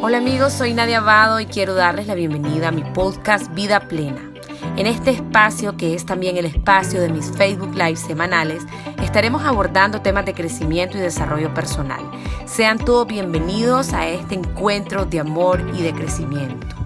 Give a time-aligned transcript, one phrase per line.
[0.00, 4.30] Hola amigos, soy Nadia Abado y quiero darles la bienvenida a mi podcast Vida Plena.
[4.76, 8.62] En este espacio, que es también el espacio de mis Facebook Live semanales,
[9.02, 12.00] estaremos abordando temas de crecimiento y desarrollo personal.
[12.46, 16.76] Sean todos bienvenidos a este encuentro de amor y de crecimiento.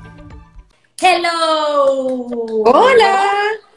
[0.98, 2.28] Hello.
[2.64, 3.24] Hola.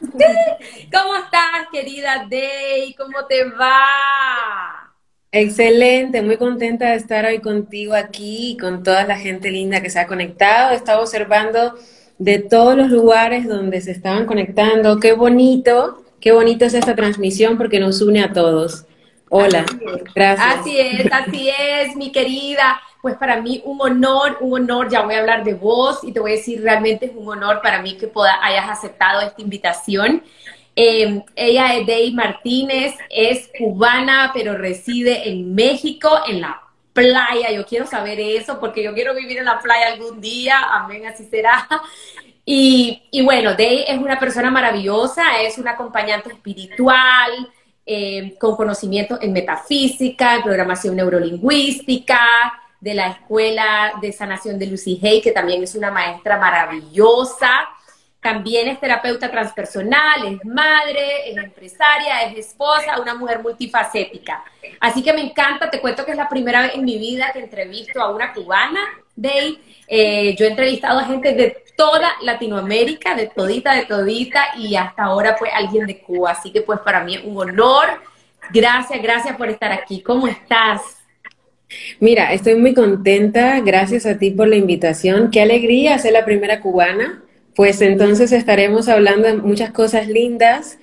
[0.00, 2.94] ¿Cómo estás, querida Day?
[2.94, 4.85] ¿Cómo te va?
[5.32, 9.90] Excelente, muy contenta de estar hoy contigo aquí y con toda la gente linda que
[9.90, 10.72] se ha conectado.
[10.72, 11.74] Estaba observando
[12.18, 14.98] de todos los lugares donde se estaban conectando.
[15.00, 18.86] Qué bonito, qué bonito es esta transmisión porque nos une a todos.
[19.28, 19.66] Hola,
[20.14, 20.60] gracias.
[20.60, 22.80] Así es, así es, mi querida.
[23.02, 26.20] Pues para mí un honor, un honor, ya voy a hablar de vos y te
[26.20, 30.22] voy a decir, realmente es un honor para mí que pueda, hayas aceptado esta invitación.
[30.78, 37.50] Em, ella es Dey Martínez, es cubana, pero reside en México, en la playa.
[37.50, 40.58] Yo quiero saber eso porque yo quiero vivir en la playa algún día.
[40.70, 41.66] Amén, así será.
[42.44, 47.32] Y, bueno, Dey es una persona maravillosa, es una acompañante espiritual,
[47.84, 52.20] em, con conocimiento en metafísica, en programación neurolingüística,
[52.80, 57.66] de la Escuela de Sanación de Lucy Hay, que también es una maestra maravillosa.
[58.26, 64.42] También es terapeuta transpersonal, es madre, es empresaria, es esposa, una mujer multifacética.
[64.80, 67.38] Así que me encanta, te cuento que es la primera vez en mi vida que
[67.38, 68.80] entrevisto a una cubana,
[69.14, 69.60] Day.
[69.86, 75.04] Eh, yo he entrevistado a gente de toda Latinoamérica, de todita, de todita, y hasta
[75.04, 76.32] ahora pues alguien de Cuba.
[76.32, 78.02] Así que pues para mí es un honor.
[78.50, 80.02] Gracias, gracias por estar aquí.
[80.02, 80.82] ¿Cómo estás?
[82.00, 83.60] Mira, estoy muy contenta.
[83.60, 85.30] Gracias a ti por la invitación.
[85.30, 87.22] Qué alegría ser la primera cubana
[87.56, 90.78] pues entonces estaremos hablando de muchas cosas lindas.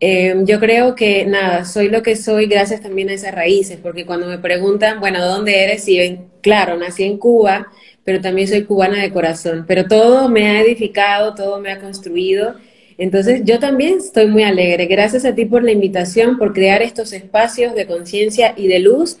[0.00, 4.04] Eh, yo creo que nada, soy lo que soy gracias también a esas raíces, porque
[4.04, 5.88] cuando me preguntan, bueno, ¿dónde eres?
[5.88, 7.68] Y claro, nací en Cuba,
[8.04, 12.56] pero también soy cubana de corazón, pero todo me ha edificado, todo me ha construido.
[12.98, 14.86] Entonces yo también estoy muy alegre.
[14.86, 19.18] Gracias a ti por la invitación, por crear estos espacios de conciencia y de luz,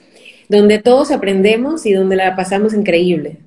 [0.48, 3.38] donde todos aprendemos y donde la pasamos increíble.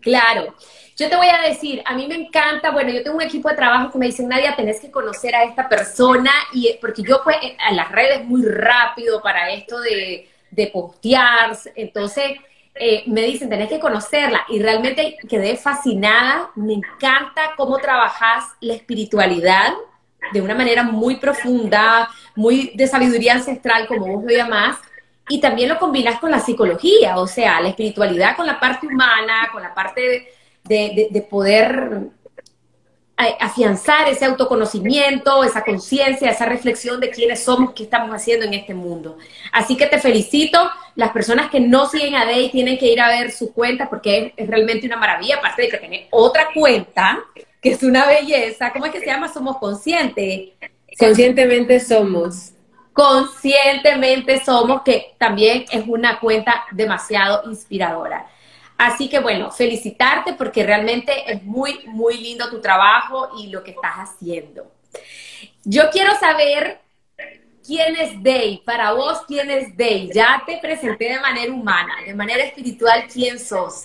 [0.00, 0.54] Claro.
[1.00, 3.56] Yo te voy a decir, a mí me encanta, bueno, yo tengo un equipo de
[3.56, 7.38] trabajo que me dicen, Nadia, tenés que conocer a esta persona, y porque yo pues
[7.40, 12.32] en las redes muy rápido para esto de, de postear, entonces
[12.74, 18.74] eh, me dicen, tenés que conocerla, y realmente quedé fascinada, me encanta cómo trabajas la
[18.74, 19.72] espiritualidad
[20.34, 24.76] de una manera muy profunda, muy de sabiduría ancestral, como vos lo llamás,
[25.30, 29.48] y también lo combinas con la psicología, o sea, la espiritualidad con la parte humana,
[29.50, 30.34] con la parte...
[30.70, 32.10] De, de, poder
[33.40, 38.72] afianzar ese autoconocimiento, esa conciencia, esa reflexión de quiénes somos, qué estamos haciendo en este
[38.72, 39.18] mundo.
[39.52, 40.58] Así que te felicito.
[40.94, 44.32] Las personas que no siguen a Day tienen que ir a ver su cuenta porque
[44.36, 47.18] es, realmente una maravilla, aparte de que tiene otra cuenta,
[47.60, 48.72] que es una belleza.
[48.72, 49.32] ¿Cómo es que se llama?
[49.32, 50.50] Somos conscientes.
[50.98, 52.52] Conscientemente somos.
[52.92, 58.26] Conscientemente somos, que también es una cuenta demasiado inspiradora.
[58.80, 63.72] Así que bueno, felicitarte porque realmente es muy, muy lindo tu trabajo y lo que
[63.72, 64.72] estás haciendo.
[65.64, 66.78] Yo quiero saber
[67.62, 68.62] quién es Day.
[68.64, 70.08] Para vos, quién es Day.
[70.14, 73.82] Ya te presenté de manera humana, de manera espiritual, quién sos.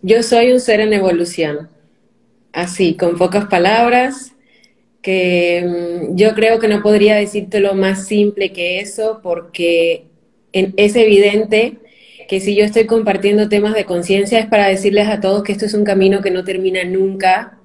[0.00, 1.68] Yo soy un ser en evolución.
[2.52, 4.32] Así, con pocas palabras,
[5.02, 10.06] que mm, yo creo que no podría decirte lo más simple que eso porque
[10.52, 11.78] es evidente
[12.28, 15.64] que si yo estoy compartiendo temas de conciencia es para decirles a todos que esto
[15.64, 17.58] es un camino que no termina nunca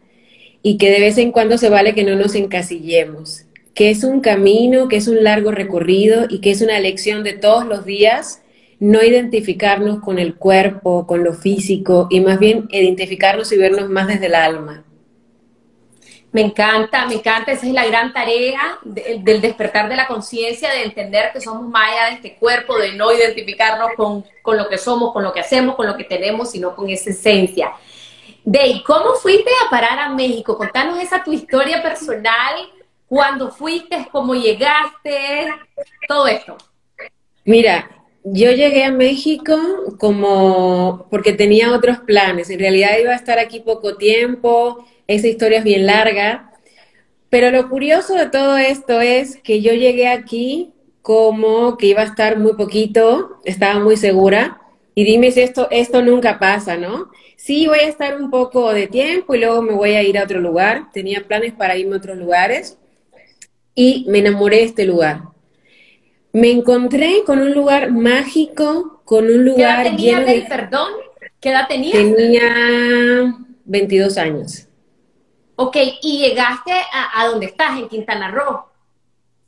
[0.61, 3.43] y que de vez en cuando se vale que no nos encasillemos,
[3.73, 7.33] que es un camino, que es un largo recorrido y que es una lección de
[7.33, 8.39] todos los días
[8.79, 14.07] no identificarnos con el cuerpo, con lo físico y más bien identificarnos y vernos más
[14.07, 14.83] desde el alma.
[16.33, 20.83] Me encanta, me encanta, esa es la gran tarea del despertar de la conciencia, de
[20.83, 25.13] entender que somos allá de este cuerpo, de no identificarnos con, con, lo que somos,
[25.13, 27.73] con lo que hacemos, con lo que tenemos, sino con esa esencia.
[28.43, 30.57] Dey, ¿cómo fuiste a parar a México?
[30.57, 32.67] Contanos esa tu historia personal,
[33.07, 35.53] cuándo fuiste, cómo llegaste,
[36.07, 36.57] todo esto.
[37.45, 37.87] Mira,
[38.23, 39.57] yo llegué a México
[39.99, 42.49] como porque tenía otros planes.
[42.49, 46.51] En realidad iba a estar aquí poco tiempo esa historia es bien larga,
[47.29, 52.05] pero lo curioso de todo esto es que yo llegué aquí como que iba a
[52.05, 54.61] estar muy poquito, estaba muy segura,
[54.95, 57.09] y dime si esto, esto nunca pasa, ¿no?
[57.35, 60.23] Sí, voy a estar un poco de tiempo y luego me voy a ir a
[60.23, 60.91] otro lugar.
[60.93, 62.77] Tenía planes para irme a otros lugares
[63.75, 65.32] y me enamoré de este lugar.
[66.33, 70.41] Me encontré con un lugar mágico, con un lugar lleno de...
[70.49, 70.91] perdón?
[71.39, 71.93] ¿Qué edad tenías?
[71.93, 73.35] Tenía
[73.65, 74.67] 22 años.
[75.55, 78.65] Ok, ¿y llegaste a, a donde estás, en Quintana Roo?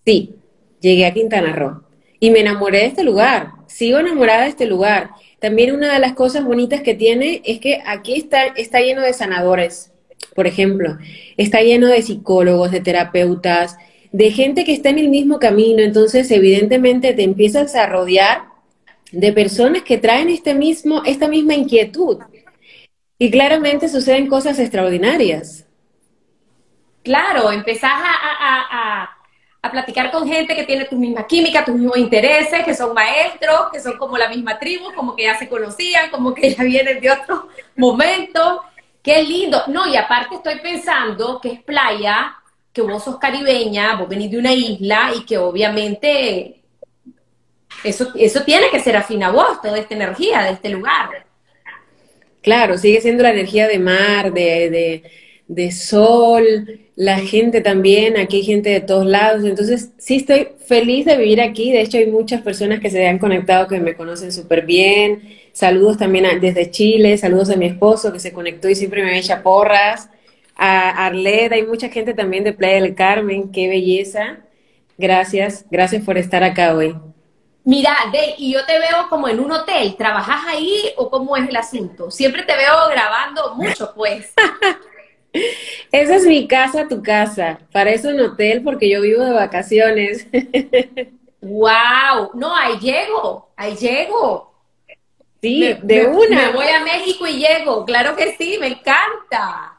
[0.06, 0.36] Sí,
[0.80, 1.86] llegué a Quintana Roo
[2.20, 3.52] y me enamoré de este lugar.
[3.68, 5.12] Sigo enamorada de este lugar.
[5.40, 9.14] También una de las cosas bonitas que tiene es que aquí está, está lleno de
[9.14, 9.92] sanadores,
[10.34, 10.98] por ejemplo.
[11.38, 13.78] Está lleno de psicólogos, de terapeutas,
[14.16, 15.82] de gente que está en el mismo camino.
[15.82, 18.46] Entonces, evidentemente, te empiezas a rodear
[19.12, 22.20] de personas que traen este mismo, esta misma inquietud.
[23.20, 25.66] Y claramente suceden cosas extraordinarias.
[27.04, 29.10] Claro, empezás a,
[29.62, 33.72] a, platicar con gente que tiene tu misma química, tus mismos intereses, que son maestros,
[33.74, 37.02] que son como la misma tribu, como que ya se conocían, como que ya vienen
[37.02, 38.62] de otro momento.
[39.04, 39.64] Qué lindo.
[39.68, 42.38] No, y aparte estoy pensando que es playa,
[42.76, 46.60] que vos sos caribeña, vos venís de una isla y que obviamente
[47.86, 51.26] eso, eso tiene que ser afín a vos, toda esta energía de este lugar.
[52.42, 55.04] Claro, sigue siendo la energía de mar, de,
[55.48, 61.06] de, sol, la gente también, aquí hay gente de todos lados, entonces sí estoy feliz
[61.06, 64.34] de vivir aquí, de hecho hay muchas personas que se han conectado que me conocen
[64.34, 69.02] súper bien, saludos también desde Chile, saludos a mi esposo que se conectó y siempre
[69.02, 70.10] me echa porras,
[70.56, 74.40] a Arled, hay mucha gente también de Playa del Carmen, qué belleza,
[74.98, 76.96] gracias, gracias por estar acá hoy.
[77.66, 77.96] Mira,
[78.38, 82.12] y yo te veo como en un hotel, ¿trabajas ahí o cómo es el asunto?
[82.12, 84.34] Siempre te veo grabando mucho, pues.
[85.92, 87.60] Esa es mi casa, tu casa.
[87.72, 90.28] Para eso un hotel porque yo vivo de vacaciones.
[91.42, 94.54] wow, no, ahí llego, ahí llego.
[95.42, 96.48] Sí, de una.
[96.48, 99.75] Me voy a México y llego, claro que sí, me encanta.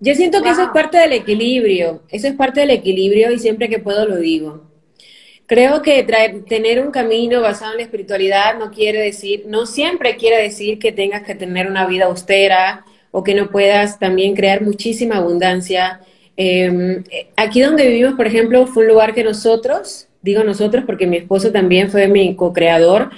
[0.00, 3.68] Yo siento que eso es parte del equilibrio, eso es parte del equilibrio y siempre
[3.68, 4.62] que puedo lo digo.
[5.44, 6.02] Creo que
[6.48, 10.92] tener un camino basado en la espiritualidad no quiere decir, no siempre quiere decir que
[10.92, 16.00] tengas que tener una vida austera o que no puedas también crear muchísima abundancia.
[16.36, 17.04] Em,
[17.36, 21.52] aquí donde vivimos, por ejemplo, fue un lugar que nosotros, digo nosotros porque mi esposo
[21.52, 23.10] también fue mi co-creador,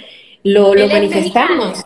[0.43, 1.85] lo, lo manifestamos.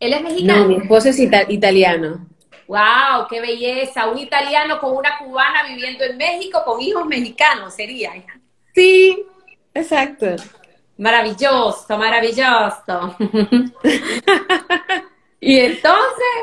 [0.00, 0.62] ¿Él es mexicano?
[0.62, 2.26] No, mi esposo es italiano.
[2.66, 3.26] ¡Wow!
[3.28, 4.08] ¡Qué belleza!
[4.08, 8.12] Un italiano con una cubana viviendo en México con hijos mexicanos sería.
[8.74, 9.26] Sí,
[9.74, 10.26] Exacto.
[10.98, 13.16] Maravilloso, maravilloso.
[15.40, 16.34] y entonces.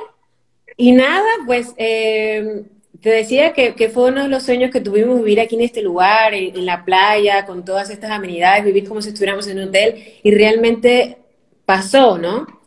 [0.75, 2.63] Y nada, pues eh,
[3.01, 6.33] te decía que, fue uno de los sueños que tuvimos vivir aquí en este lugar,
[6.33, 10.31] en, la playa, con todas estas amenidades, vivir como si estuviéramos en un hotel, y
[10.31, 11.17] realmente
[11.65, 12.58] pasó, ¿no?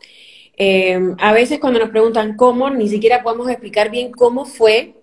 [0.64, 4.94] Eh, a veces cuando nos preguntan cómo, ni siquiera podemos explicar bien cómo fue,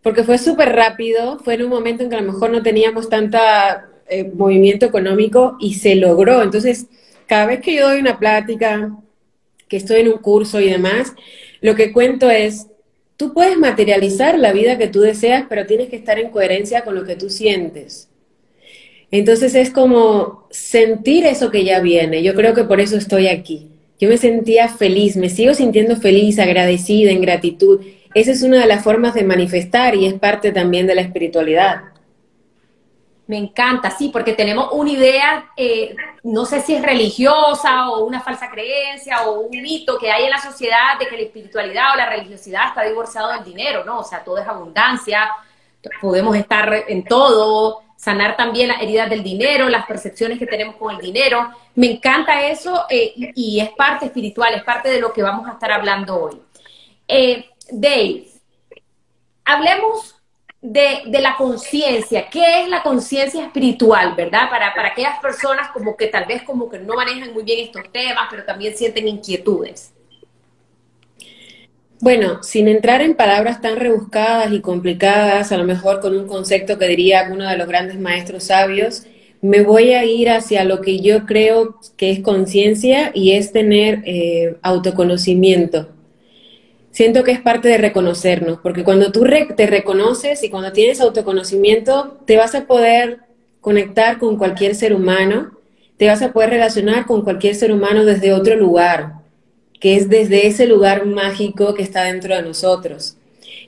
[0.00, 3.10] porque fue súper rápido, fue en un momento en que a lo mejor no teníamos
[3.10, 6.42] tanta eh, movimiento económico y se logró.
[6.42, 6.86] Entonces,
[7.26, 8.96] cada vez que yo doy una plática,
[9.68, 11.12] que estoy en un curso y demás,
[11.60, 12.68] lo que cuento es,
[13.18, 16.94] tú puedes materializar la vida que tú deseas, pero tienes que estar en coherencia con
[16.94, 18.08] lo que tú sientes.
[19.10, 22.22] Entonces es como sentir eso que ya viene.
[22.22, 23.75] Yo creo que por eso estoy aquí.
[23.98, 27.80] Yo me sentía feliz, me sigo sintiendo feliz, agradecida, en gratitud.
[28.14, 31.82] Esa es una de las formas de manifestar y es parte también de la espiritualidad.
[33.26, 38.20] Me encanta, sí, porque tenemos una idea, eh, no sé si es religiosa o una
[38.20, 41.96] falsa creencia o un mito que hay en la sociedad de que la espiritualidad o
[41.96, 43.98] la religiosidad está divorciado del dinero, ¿no?
[43.98, 45.28] O sea, todo es abundancia,
[46.00, 50.94] podemos estar en todo, sanar también las heridas del dinero, las percepciones que tenemos con
[50.94, 51.50] el dinero.
[51.74, 55.52] Me encanta eso eh, y es parte espiritual, es parte de lo que vamos a
[55.52, 56.40] estar hablando hoy.
[57.08, 58.28] Eh, Dave,
[59.44, 60.16] hablemos
[60.60, 62.28] de, la conciencia.
[62.28, 64.50] ¿Qué es la conciencia espiritual, verdad?
[64.50, 67.90] Para, para aquellas personas como que tal vez como que no manejan muy bien estos
[67.92, 69.92] temas, pero también sienten inquietudes.
[72.00, 76.78] Bueno, sin entrar en palabras tan rebuscadas y complicadas, a lo mejor con un concepto
[76.78, 79.04] que diría uno de los grandes maestros sabios,
[79.40, 84.02] me voy a ir hacia lo que yo creo que es conciencia y es tener
[84.04, 85.88] eh, autoconocimiento.
[86.90, 89.24] Siento que es parte de reconocernos, porque cuando tú
[89.56, 93.20] te reconoces y cuando tienes autoconocimiento, te vas a poder
[93.62, 95.52] conectar con cualquier ser humano,
[95.96, 99.25] te vas a poder relacionar con cualquier ser humano desde otro lugar,
[99.80, 103.16] que es desde ese lugar mágico que está dentro de nosotros.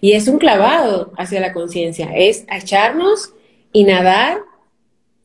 [0.00, 3.33] Y es un clavado hacia la conciencia, es echarnos
[3.73, 4.38] y nadar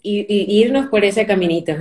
[0.01, 0.25] y,
[0.61, 1.73] irnos por ese caminito.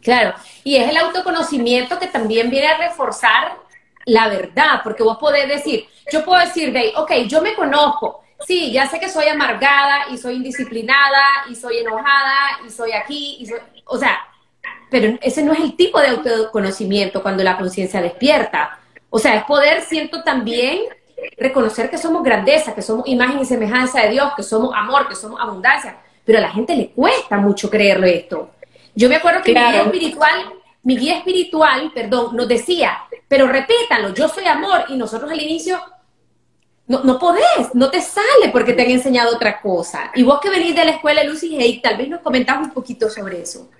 [0.00, 3.58] Claro, y es el autoconocimiento que también viene a reforzar
[4.06, 8.72] la verdad, porque vos podés decir, yo puedo decir, de, ok, yo me conozco, sí,
[8.72, 13.50] ya sé que soy amargada y soy indisciplinada y soy enojada y soy aquí, y
[13.84, 14.18] o sea,
[14.90, 18.78] pero ese no es el tipo de autoconocimiento cuando la conciencia despierta.
[19.10, 20.80] O sea, es poder, siento también,
[21.36, 25.14] reconocer que somos grandeza, que somos imagen y semejanza de Dios, que somos amor, que
[25.14, 25.98] somos abundancia.
[26.24, 28.50] Pero a la gente le cuesta mucho creerlo esto.
[28.94, 30.52] Yo me acuerdo que mi guía espiritual,
[30.82, 34.84] mi guía espiritual, perdón, nos decía, pero repítalo, yo soy amor.
[34.88, 35.80] Y nosotros al inicio,
[36.86, 40.10] no, no podés, no te sale porque te han enseñado otra cosa.
[40.14, 43.08] Y vos que venís de la escuela Lucy Hay, tal vez nos comentás un poquito
[43.08, 43.70] sobre eso.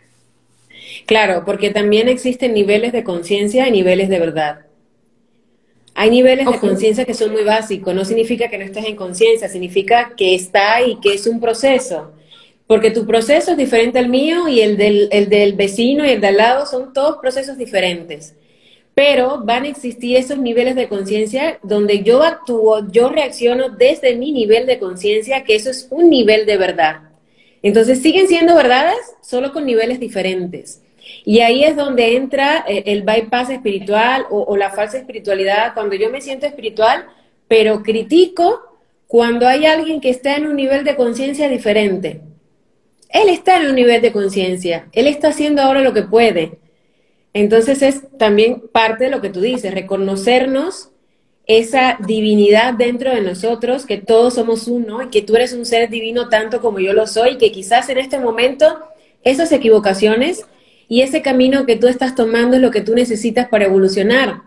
[1.06, 4.66] Claro, porque también existen niveles de conciencia y niveles de verdad.
[5.94, 9.48] Hay niveles de conciencia que son muy básicos, no significa que no estés en conciencia,
[9.48, 12.12] significa que está y que es un proceso.
[12.68, 16.20] Porque tu proceso es diferente al mío y el del, el del vecino y el
[16.20, 18.36] de al lado son todos procesos diferentes.
[18.94, 24.30] Pero van a existir esos niveles de conciencia donde yo actúo, yo reacciono desde mi
[24.32, 27.00] nivel de conciencia, que eso es un nivel de verdad.
[27.62, 30.82] Entonces siguen siendo verdades, solo con niveles diferentes.
[31.24, 36.10] Y ahí es donde entra eh, el bypass espiritual o, la falsa espiritualidad, cuando yo
[36.10, 37.06] me siento espiritual,
[37.46, 42.20] pero critico cuando hay alguien que está en un nivel de conciencia diferente.
[43.08, 46.58] Él está en un nivel de conciencia, él está haciendo ahora lo que puede.
[47.32, 50.90] Entonces es también parte de lo que tú dices, reconocernos
[51.46, 55.88] esa divinidad dentro de nosotros, que todos somos uno y que tú eres un ser
[55.88, 58.78] divino tanto como yo lo soy, y que quizás en este momento
[59.22, 60.46] esas equivocaciones
[60.88, 64.42] y ese camino que tú estás tomando es lo que tú necesitas para evolucionar.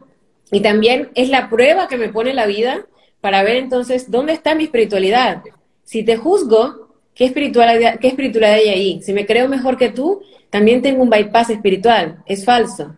[0.51, 2.85] Y también es la prueba que me pone la vida
[3.21, 5.43] para ver entonces dónde está mi espiritualidad.
[5.83, 9.01] Si te juzgo, ¿qué espiritualidad, qué espiritualidad hay ahí?
[9.03, 12.23] Si me creo mejor que tú, también tengo un bypass espiritual.
[12.25, 12.95] Es falso.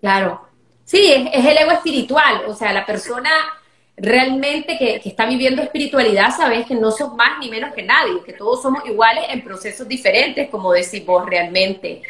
[0.00, 0.42] Claro.
[0.84, 2.42] Sí, es, el ego espiritual.
[2.48, 3.30] O sea, la persona
[4.00, 8.32] realmente que, está viviendo espiritualidad, sabes que no sos más ni menos que nadie, que
[8.32, 12.02] todos somos iguales en procesos diferentes, como decís vos realmente.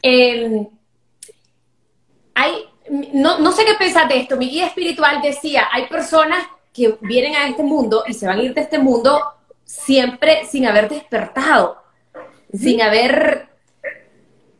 [0.00, 0.66] Em,
[2.34, 2.64] hay,
[3.12, 7.36] no, no sé qué pensar de esto, mi guía espiritual decía, hay personas que vienen
[7.36, 9.20] a este mundo y se van a ir de este mundo
[9.64, 11.82] siempre sin haber despertado,
[12.52, 13.48] sin haber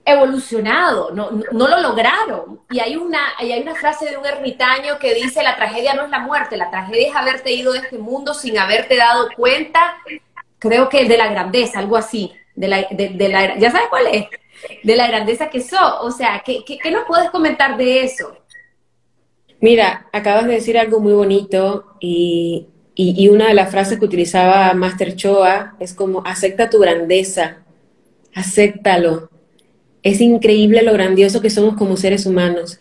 [0.06, 2.60] evolucionado, no, no, lo lograron.
[2.70, 6.10] Y hay una, hay una frase de un ermitaño que dice, la tragedia no es
[6.10, 9.96] la muerte, la tragedia es haberte ido de este mundo sin haberte dado cuenta,
[10.60, 14.26] creo que de la grandeza, algo así, de la, de, la ¿ya sabes cuál es?
[14.84, 15.94] De la grandeza que sos.
[16.00, 18.36] O sea, ¿qué, qué, nos puedes comentar de eso?
[19.60, 24.04] Mira, acabas de decir algo muy bonito y, y, y una de las frases que
[24.04, 27.64] utilizaba Master Choa es como, acepta tu grandeza,
[28.34, 29.30] acéptalo
[30.06, 32.78] es increíble lo grandioso que somos como seres humanos.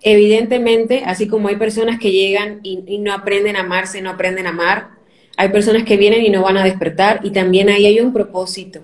[0.00, 4.50] Evidentemente, así como hay personas que llegan y, no aprenden a amarse, no aprenden a
[4.50, 4.88] amar,
[5.36, 8.80] hay personas que vienen y no van a despertar y también ahí hay un propósito.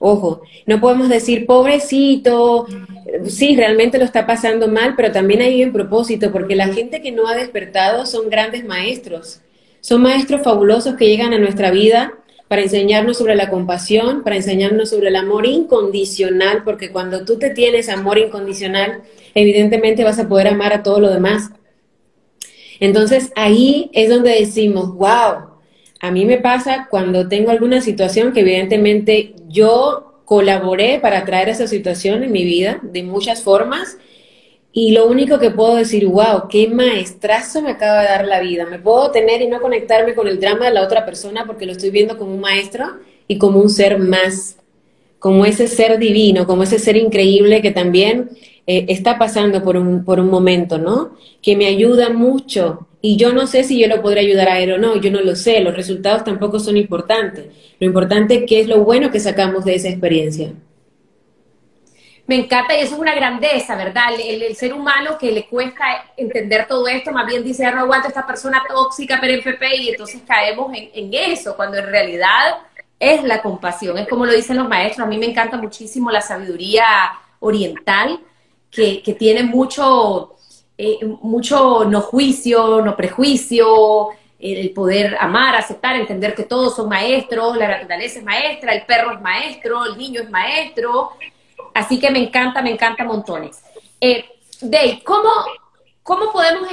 [0.00, 2.66] Ojo, no podemos decir, pobrecito,
[3.26, 7.12] sí, realmente lo está pasando mal, pero también hay un propósito, porque la gente que
[7.12, 9.40] no ha despertado son grandes maestros,
[9.80, 12.14] son maestros fabulosos que llegan a nuestra vida
[12.50, 17.50] para enseñarnos sobre la compasión, para enseñarnos sobre el amor incondicional, porque cuando tú te
[17.50, 19.02] tienes amor incondicional,
[19.36, 21.52] evidentemente vas a poder amar a todo lo demás.
[22.80, 25.50] Entonces ahí es donde decimos, wow,
[26.00, 31.68] a mí me pasa cuando tengo alguna situación que evidentemente yo colaboré para traer esa
[31.68, 33.96] situación en mi vida de muchas formas
[34.72, 38.66] y lo único que puedo decir, wow, qué maestrazo me acaba de dar la vida.
[38.66, 41.72] Me puedo tener y no conectarme con el drama de la otra persona porque lo
[41.72, 42.86] estoy viendo como un maestro
[43.26, 44.58] y como un ser más,
[45.18, 48.30] como ese ser divino, como ese ser increíble que también
[48.66, 51.16] eh, está pasando por un, por un momento, ¿no?
[51.42, 52.86] Que me ayuda mucho.
[53.02, 55.20] Y yo no sé si yo lo podré ayudar a él o no, yo no
[55.20, 57.46] lo sé, los resultados tampoco son importantes.
[57.80, 60.52] Lo importante es qué es lo bueno que sacamos de esa experiencia
[62.26, 64.12] me encanta y eso es una grandeza, ¿verdad?
[64.18, 65.84] El, ser humano que le cuesta
[66.16, 69.76] entender todo esto, más bien dice, ya no aguanto esta persona tóxica, pero en PP,
[69.76, 72.58] y entonces caemos en, eso, cuando en realidad
[72.98, 76.20] es la compasión, es como lo dicen los maestros, a mí me encanta muchísimo la
[76.20, 76.84] sabiduría
[77.40, 78.20] oriental,
[78.70, 80.36] que, tiene mucho,
[80.78, 87.56] eh, mucho no juicio, no prejuicio, el poder amar, aceptar, entender que todos son maestros,
[87.56, 91.12] la naturaleza es maestra, el perro es maestro, el niño es maestro,
[91.74, 93.62] Así que me encanta, me encanta montones.
[94.00, 94.24] Eh,
[94.60, 95.30] Dave, ¿cómo,
[96.02, 96.68] ¿cómo podemos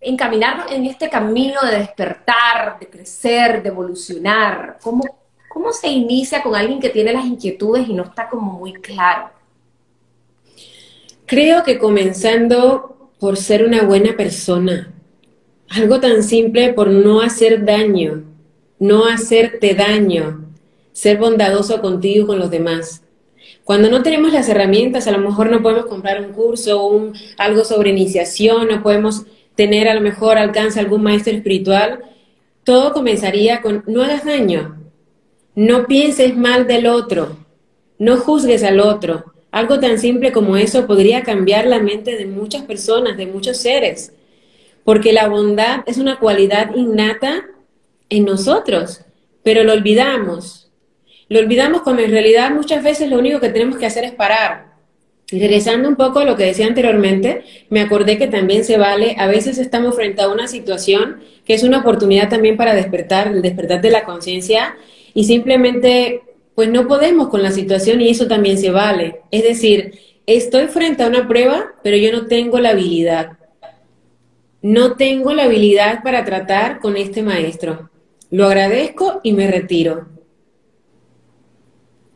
[0.00, 4.78] encaminarnos en este camino de despertar, de crecer, de evolucionar?
[4.82, 5.04] ¿Cómo,
[5.48, 9.30] ¿Cómo se inicia con alguien que tiene las inquietudes y no está como muy claro?
[11.26, 14.92] Creo que comenzando por ser una buena persona,
[15.70, 18.24] algo tan simple por no hacer daño,
[18.78, 20.44] no hacerte daño,
[20.92, 23.03] ser bondadoso contigo y con los demás.
[23.64, 27.14] Cuando no tenemos las herramientas, a lo mejor no podemos comprar un curso o un,
[27.38, 32.00] algo sobre iniciación, no podemos tener a lo mejor alcance algún maestro espiritual,
[32.62, 34.76] todo comenzaría con no hagas daño,
[35.54, 37.38] no pienses mal del otro,
[37.98, 39.32] no juzgues al otro.
[39.50, 44.12] Algo tan simple como eso podría cambiar la mente de muchas personas, de muchos seres,
[44.82, 47.44] porque la bondad es una cualidad innata
[48.10, 49.02] en nosotros,
[49.44, 50.63] pero lo olvidamos,
[51.28, 54.74] lo olvidamos cuando en realidad muchas veces lo único que tenemos que hacer es parar.
[55.30, 59.26] Regresando un poco a lo que decía anteriormente, me acordé que también se vale, a
[59.26, 63.80] veces estamos frente a una situación que es una oportunidad también para despertar, el despertar
[63.80, 64.76] de la conciencia
[65.14, 66.22] y simplemente
[66.54, 69.20] pues no podemos con la situación y eso también se vale.
[69.30, 73.38] Es decir, estoy frente a una prueba, pero yo no tengo la habilidad.
[74.62, 77.90] No tengo la habilidad para tratar con este maestro.
[78.30, 80.13] Lo agradezco y me retiro.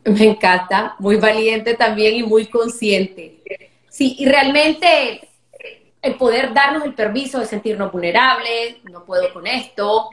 [0.04, 3.42] Me encanta, muy valiente también y muy consciente.
[3.88, 5.28] Sí, y realmente
[6.00, 10.08] el poder darnos el permiso de sentirnos vulnerables, no puedo con esto.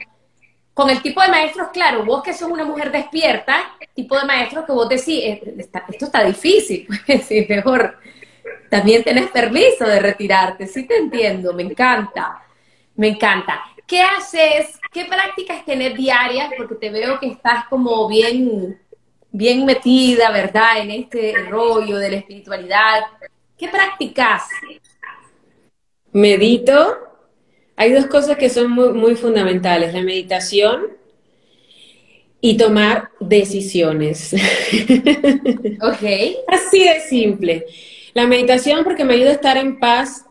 [0.74, 4.66] Con el tipo de maestros, claro, vos que sos una mujer despierta, tipo de maestros
[4.66, 7.98] que vos decís, eh, esto está difícil, pues sí, mejor
[8.68, 12.42] también tenés permiso de retirarte, sí te entiendo, me encanta,
[12.94, 13.62] me encanta.
[13.86, 14.78] ¿Qué haces?
[14.92, 16.50] ¿Qué prácticas tenés diarias?
[16.56, 18.78] Porque te veo que estás como bien
[19.36, 23.00] bien metida, ¿verdad?, en este rollo de la espiritualidad.
[23.58, 24.44] ¿Qué practicas?
[26.12, 26.98] Medito.
[27.76, 30.96] Hay dos cosas que son muy, fundamentales, la meditación
[32.40, 34.34] y tomar decisiones.
[35.82, 36.02] Ok.
[36.48, 37.66] Así de simple.
[38.14, 40.24] La meditación porque me ayuda a estar en paz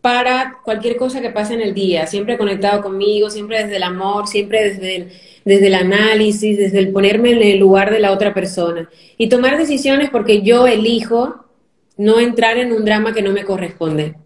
[0.00, 4.26] para cualquier cosa que pase en el día, siempre conectado conmigo, siempre desde el amor,
[4.26, 5.12] siempre desde el,
[5.46, 9.56] desde el análisis, desde el ponerme en el lugar de la otra persona y tomar
[9.56, 11.46] decisiones porque yo elijo
[11.96, 14.16] no entrar en un drama que no me corresponde.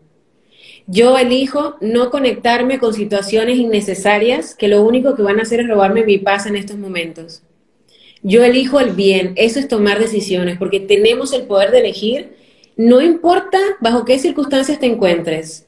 [0.87, 5.69] Yo elijo no conectarme con situaciones innecesarias que lo único que van a hacer es
[5.69, 7.43] robarme mi paz en estos momentos.
[8.23, 12.35] Yo elijo el bien, eso es tomar decisiones, porque tenemos el poder de elegir,
[12.77, 15.67] no importa bajo qué circunstancias te encuentres.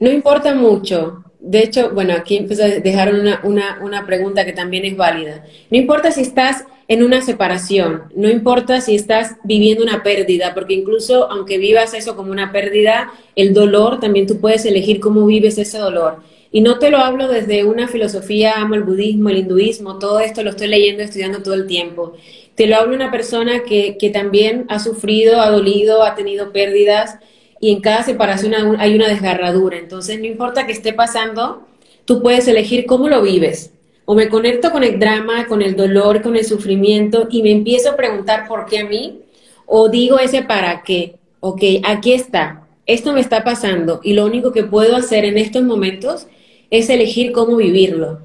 [0.00, 2.46] No importa mucho de hecho, bueno, aquí
[2.84, 5.44] dejaron una, una, una, pregunta que también es válida.
[5.70, 10.74] No importa si estás en una separación, no importa si estás viviendo una pérdida, porque
[10.74, 15.58] incluso aunque vivas eso como una pérdida, el dolor también tú puedes elegir cómo vives
[15.58, 16.18] ese dolor.
[16.52, 20.44] Y no te lo hablo desde una filosofía, amo el budismo, el hinduismo, todo esto
[20.44, 22.12] lo estoy leyendo, estudiando todo el tiempo.
[22.54, 27.18] Te lo hablo una persona que, que también ha sufrido, ha dolido, ha tenido pérdidas
[27.62, 29.78] y en cada separación hay una desgarradura.
[29.78, 31.68] Entonces, no importa qué esté pasando,
[32.04, 33.70] tú puedes elegir cómo lo vives.
[34.04, 37.90] O me conecto con el drama, con el dolor, con el sufrimiento y me empiezo
[37.90, 39.20] a preguntar por qué a mí,
[39.64, 41.14] o digo ese para qué.
[41.38, 45.62] Ok, aquí está, esto me está pasando y lo único que puedo hacer en estos
[45.62, 46.26] momentos
[46.70, 48.22] es elegir cómo vivirlo.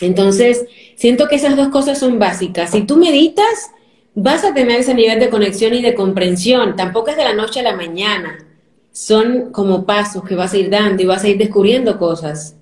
[0.00, 0.64] Entonces,
[0.96, 2.70] siento que esas dos cosas son básicas.
[2.70, 3.70] Si tú meditas,
[4.14, 6.74] vas a tener ese nivel de conexión y de comprensión.
[6.74, 8.48] Tampoco es de la noche a la mañana
[8.92, 12.56] son como pasos que vas a ir dando y vas a ir descubriendo cosas.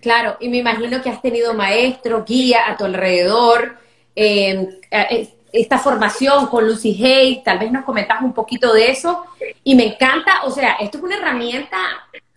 [0.00, 3.76] Claro, y me imagino que has tenido maestro, guía a tu alrededor,
[4.14, 4.68] em,
[5.52, 9.24] esta formación con Lucy Hay, tal vez nos comentas un poquito de eso,
[9.64, 11.78] y me encanta, o sea, esto es una herramienta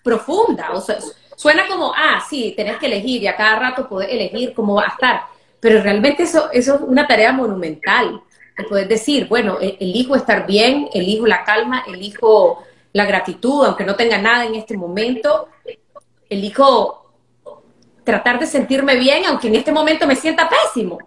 [0.03, 0.97] profunda, o sea,
[1.35, 4.85] suena como, ah, sí, tenés que elegir y a cada rato podés elegir cómo va
[4.85, 5.21] a estar,
[5.59, 8.21] pero realmente eso, eso es una tarea monumental,
[8.67, 13.95] puedes decir, bueno, e, elijo estar bien, elijo la calma, elijo la gratitud, aunque no
[13.95, 15.47] tenga nada en este momento,
[16.29, 17.13] elijo
[18.03, 20.97] tratar de sentirme bien, aunque en este momento me sienta pésimo.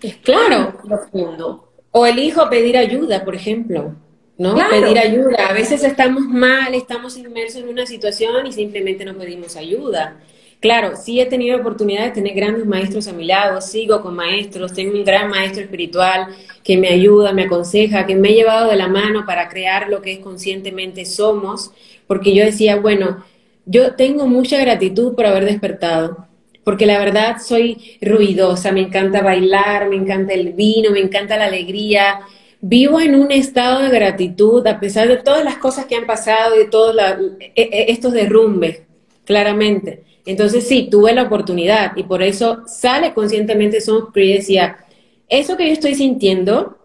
[0.00, 0.78] Es claro.
[0.82, 1.72] Profundo.
[1.90, 3.94] O elijo pedir ayuda, por ejemplo.
[4.38, 4.54] ¿no?
[4.70, 5.48] Pedir ayuda.
[5.48, 10.16] A veces estamos mal, estamos inmersos en una situación y simplemente no pedimos ayuda.
[10.60, 14.74] Claro, sí he tenido oportunidad de tener grandes maestros a mi lado, sigo con maestros,
[14.74, 16.26] tengo un gran maestro espiritual
[16.62, 20.02] que me ayuda, me aconseja, que me ha llevado de la mano para crear lo
[20.02, 21.72] que es conscientemente somos,
[22.06, 23.24] porque yo decía, bueno,
[23.64, 26.26] yo tengo mucha gratitud por haber despertado,
[26.62, 31.46] porque la verdad soy ruidosa, me encanta bailar, me encanta el vino, me encanta la
[31.46, 32.20] alegría,
[32.60, 36.54] vivo en un estado de gratitud a pesar de todas las cosas que han pasado
[36.54, 36.94] y de todos
[37.40, 38.82] e, e, estos derrumbes,
[39.24, 40.09] claramente.
[40.26, 44.84] Entonces sí, tuve la oportunidad y por eso sale conscientemente Somos que decía,
[45.28, 46.78] eso que yo estoy sintiendo,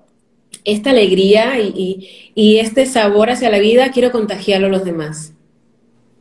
[0.64, 5.34] esta alegría y, este sabor hacia la vida, quiero contagiarlo a los demás.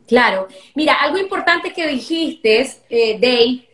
[0.07, 0.47] Claro.
[0.75, 3.65] Mira, algo importante que dijiste, eh, Dave,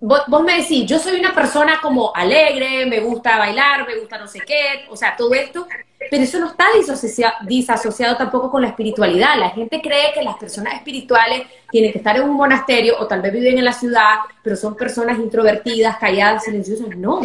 [0.00, 4.26] vos, me decís, yo soy una persona como alegre, me gusta bailar, me gusta no
[4.26, 5.66] sé qué, o sea, todo esto,
[6.12, 6.66] pero eso no está
[7.46, 9.34] disasociado tampoco con la espiritualidad.
[9.38, 13.22] La gente cree que las personas espirituales tienen que estar en un monasterio o tal
[13.22, 16.94] vez viven en la ciudad, pero son personas introvertidas, calladas, silenciosas.
[16.98, 17.22] No,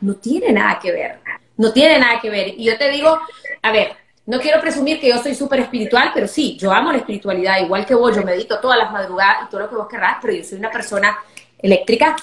[0.00, 1.18] no tiene nada que ver.
[1.58, 2.54] No tiene nada que ver.
[2.56, 3.20] Y yo te digo,
[3.60, 3.92] a ver,
[4.24, 7.84] no quiero presumir que yo soy súper espiritual, pero sí, yo amo la espiritualidad, igual
[7.84, 10.42] que vos, yo medito todas las madrugadas y todo lo que vos querrás, pero yo
[10.44, 11.14] soy una persona
[11.58, 12.16] eléctrica,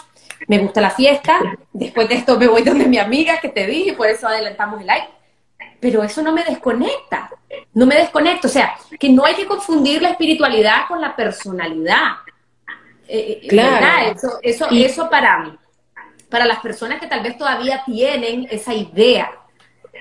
[0.48, 1.40] me gusta la fiesta,
[1.74, 4.88] después de esto me voy donde mi amiga que te dije, por eso adelantamos el
[4.88, 5.17] like,
[5.80, 7.30] pero eso no me desconecta,
[7.74, 12.14] no me desconecto, o sea, que no hay que confundir la espiritualidad con la personalidad.
[13.08, 14.16] Eh, eh, claro.
[14.16, 15.58] Eso, eso, eso para, mí,
[16.30, 19.32] para las personas que tal vez todavía tienen esa idea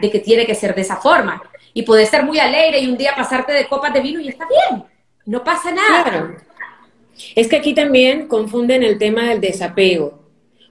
[0.01, 1.43] de que tiene que ser de esa forma.
[1.73, 4.47] Y puede ser muy alegre y un día pasarte de copas de vino y está
[4.49, 4.85] bien,
[5.27, 6.05] no pasa nada.
[6.05, 6.37] Claro.
[7.35, 10.26] Es que aquí también confunden el tema del desapego.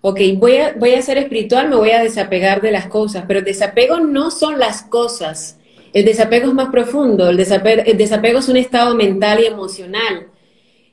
[0.08, 3.42] Ok, voy a, voy a ser espiritual, me voy a desapegar de las cosas, pero
[3.42, 5.58] desapego no son las cosas.
[5.94, 10.28] El desapego es más profundo, el desapego, el desapego es un estado mental y emocional.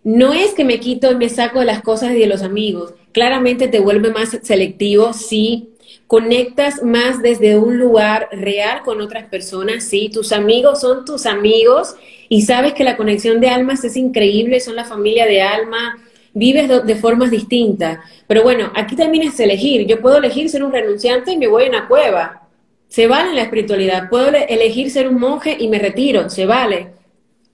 [0.03, 2.94] No es que me quito y me saco de las cosas y de los amigos.
[3.12, 5.68] Claramente te vuelve más selectivo si
[6.07, 11.96] conectas más desde un lugar real con otras personas, sí, tus amigos son tus amigos
[12.31, 15.98] y sabes que la conexión de almas es increíble, son la familia de alma,
[16.35, 17.99] vives de, formas distintas.
[18.27, 19.87] Pero bueno, aquí también es elegir.
[19.87, 22.49] Yo puedo elegir ser un renunciante y me voy a una cueva.
[22.88, 24.09] Se vale la espiritualidad.
[24.09, 26.29] Puedo elegir ser un monje y me retiro.
[26.29, 26.88] Se vale.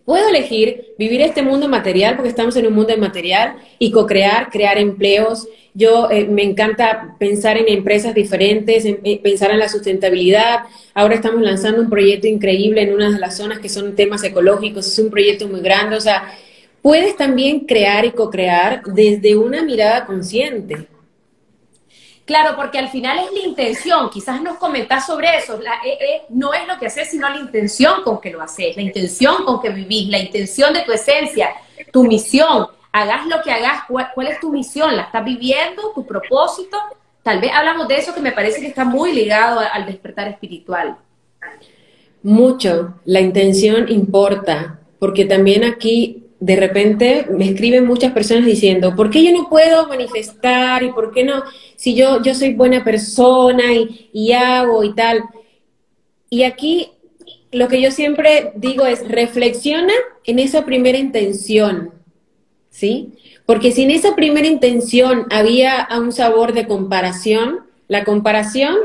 [0.05, 4.79] Puedo elegir vivir este mundo material, porque estamos en un mundo material, y co-crear, crear
[4.79, 5.47] empleos.
[5.75, 10.61] Yo eh, me encanta pensar en empresas diferentes, eh, pensar en la sustentabilidad,
[10.99, 14.85] Ahora estamos lanzando un proyecto increíble en una de las zonas que son temas ecológicos,
[14.89, 16.25] es un proyecto muy grande, o sea,
[16.83, 20.89] puedes también crear y co-crear desde una mirada consciente.
[22.25, 26.53] Claro, porque al final es la intención, quizás nos comentás sobre eso, eh, eh, no
[26.53, 29.71] es lo que haces, sino la intención con que lo haces, la intención con que
[29.71, 31.49] vivís, la intención de tu esencia,
[31.91, 36.07] tu misión, hagas lo que hagas, cuál, cuál es tu misión, la estás viviendo, tu
[36.07, 36.77] propósito,
[37.29, 40.97] Tal vez hablamos de eso que me parece que está muy ligado al despertar espiritual.
[42.23, 49.11] Mucho, la intención importa, porque también aquí de repente me escriben muchas personas diciendo, ¿por
[49.11, 51.43] qué yo no puedo manifestar y por qué no?
[51.77, 55.25] Si yo, yo soy buena persona y, y hago y tal.
[56.31, 56.91] Y aquí
[57.51, 59.93] lo que yo siempre digo es, reflexiona
[60.25, 61.93] en esa primera intención,
[62.71, 63.15] ¿sí?
[63.47, 68.77] Porque si en esa primera intención había un sabor de comparación, la comparación,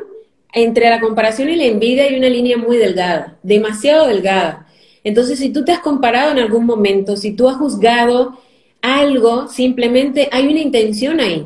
[0.53, 4.67] entre la comparación y la envidia hay una línea muy delgada, demasiado delgada.
[5.03, 8.39] Entonces, si tú te has comparado en algún momento, si tú has juzgado
[8.81, 11.45] algo, simplemente hay una intención ahí,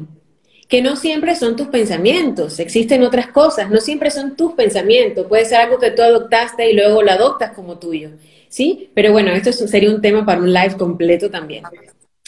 [0.67, 5.45] que no siempre son tus pensamientos, existen otras cosas, no siempre son tus pensamientos, puede
[5.45, 8.11] ser algo que tú adoptaste y luego lo adoptas como tuyo,
[8.49, 8.89] ¿sí?
[8.93, 11.63] Pero bueno, esto sería un tema para un live completo también.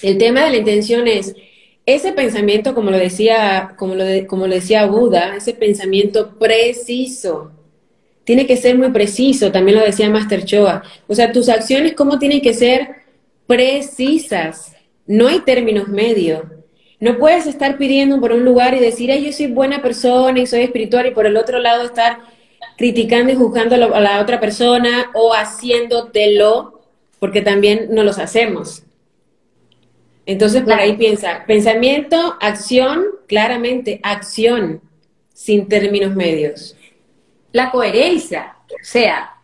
[0.02, 1.36] El tema de la intención es
[1.86, 7.52] ese pensamiento, como lo decía, como lo, decía Buda, ese pensamiento preciso.
[8.30, 10.84] Tiene que ser muy preciso, también lo decía Master Choa.
[11.08, 12.88] O sea, tus acciones, ¿cómo tienen que ser
[13.48, 14.76] precisas?
[15.08, 16.44] No hay términos medios.
[17.00, 20.46] No puedes estar pidiendo por un lugar y decir, ay, yo soy buena persona y
[20.46, 22.20] soy espiritual, y por el otro lado estar
[22.78, 26.82] criticando y juzgando a la otra persona o haciéndotelo,
[27.18, 28.84] porque también no los hacemos.
[30.28, 34.82] Entonces, por ahí piensa, pensamiento, acción, claramente, acción,
[35.34, 36.76] sin términos medios.
[37.52, 39.36] La coherencia, o sea,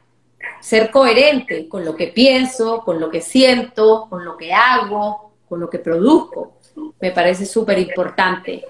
[0.60, 5.60] ser coherente con lo que pienso, con lo que siento, con lo que hago, con
[5.60, 6.58] lo que produzco,
[7.00, 8.66] me parece súper importante.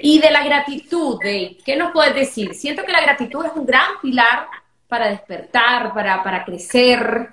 [0.00, 2.54] Y de la gratitud, Dave, ¿qué nos puedes decir?
[2.54, 4.46] Siento que la gratitud es un gran pilar
[4.86, 7.30] para despertar, para, para crecer.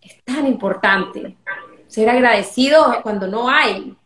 [0.00, 1.36] Es tan importante
[1.86, 3.96] ser agradecido cuando no hay,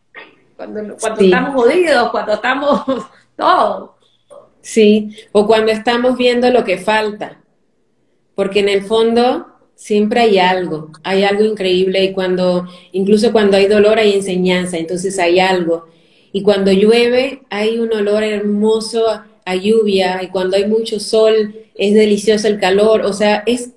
[0.57, 2.85] cuando, cuando estamos jodidos, cuando estamos
[3.37, 3.94] todo.
[4.65, 7.43] Sí, o cuando estamos viendo lo que falta,
[8.35, 13.67] porque en el fondo siempre hay algo, hay algo increíble y cuando, incluso cuando hay
[13.67, 15.85] dolor hay enseñanza, entonces hay algo.
[16.33, 19.05] Y cuando llueve hay un olor hermoso
[19.45, 23.73] a lluvia y cuando hay mucho sol es delicioso el calor, o sea, es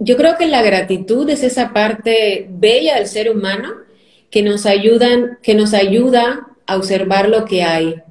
[0.00, 3.74] yo creo que la gratitud es esa parte bella del ser humano
[4.28, 8.02] que nos ayudan, que nos ayuda a observar lo que hay.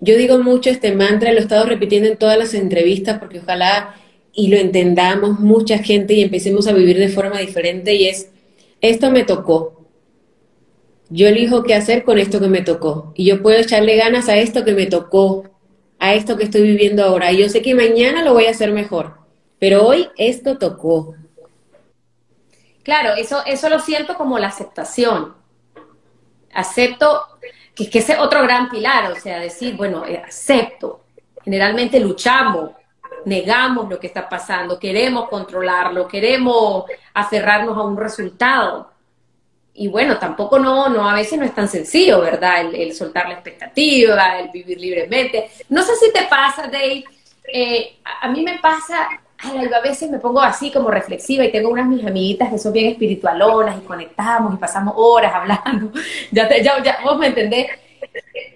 [0.00, 3.96] Yo digo mucho este mantra, lo he estado repitiendo en todas las entrevistas porque ojalá
[4.32, 8.30] y lo entendamos mucha gente y empecemos a vivir de forma diferente y es,
[8.80, 9.86] esto me tocó.
[11.10, 13.12] yo elijo qué hacer con esto que me tocó.
[13.16, 15.44] Y yo puedo echarle ganas a esto que me tocó,
[15.98, 17.32] a esto que estoy viviendo ahora.
[17.32, 19.14] Y yo sé que mañana lo voy a hacer mejor.
[19.58, 21.14] Pero hoy esto tocó.
[22.82, 25.34] Claro, eso, eso lo siento como la aceptación.
[26.52, 27.22] Acepto,
[27.78, 31.04] que, que es otro gran pilar, o sea, decir, bueno, eh, acepto.
[31.44, 32.72] Generalmente luchamos,
[33.24, 38.90] negamos lo que está pasando, queremos controlarlo, queremos aferrarnos a un resultado
[39.78, 42.74] y bueno, tampoco no, no, a veces no es tan sencillo, ¿verdad?
[42.74, 45.52] El, soltar la expectativa, el vivir libremente.
[45.68, 47.04] No sé si te pasa, Dave,
[47.52, 49.08] eh, a, mí me pasa,
[49.40, 52.86] a veces me pongo así como reflexiva y tengo unas mis amiguitas que son bien
[52.86, 55.92] espiritualonas y conectamos y pasamos horas hablando,
[56.32, 57.68] ya, ya, ya, vos me entendés.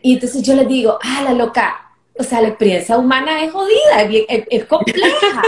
[0.02, 4.02] Y entonces yo les digo, ah, la loca, o sea, la experiencia humana es jodida,
[4.02, 5.42] es, es compleja.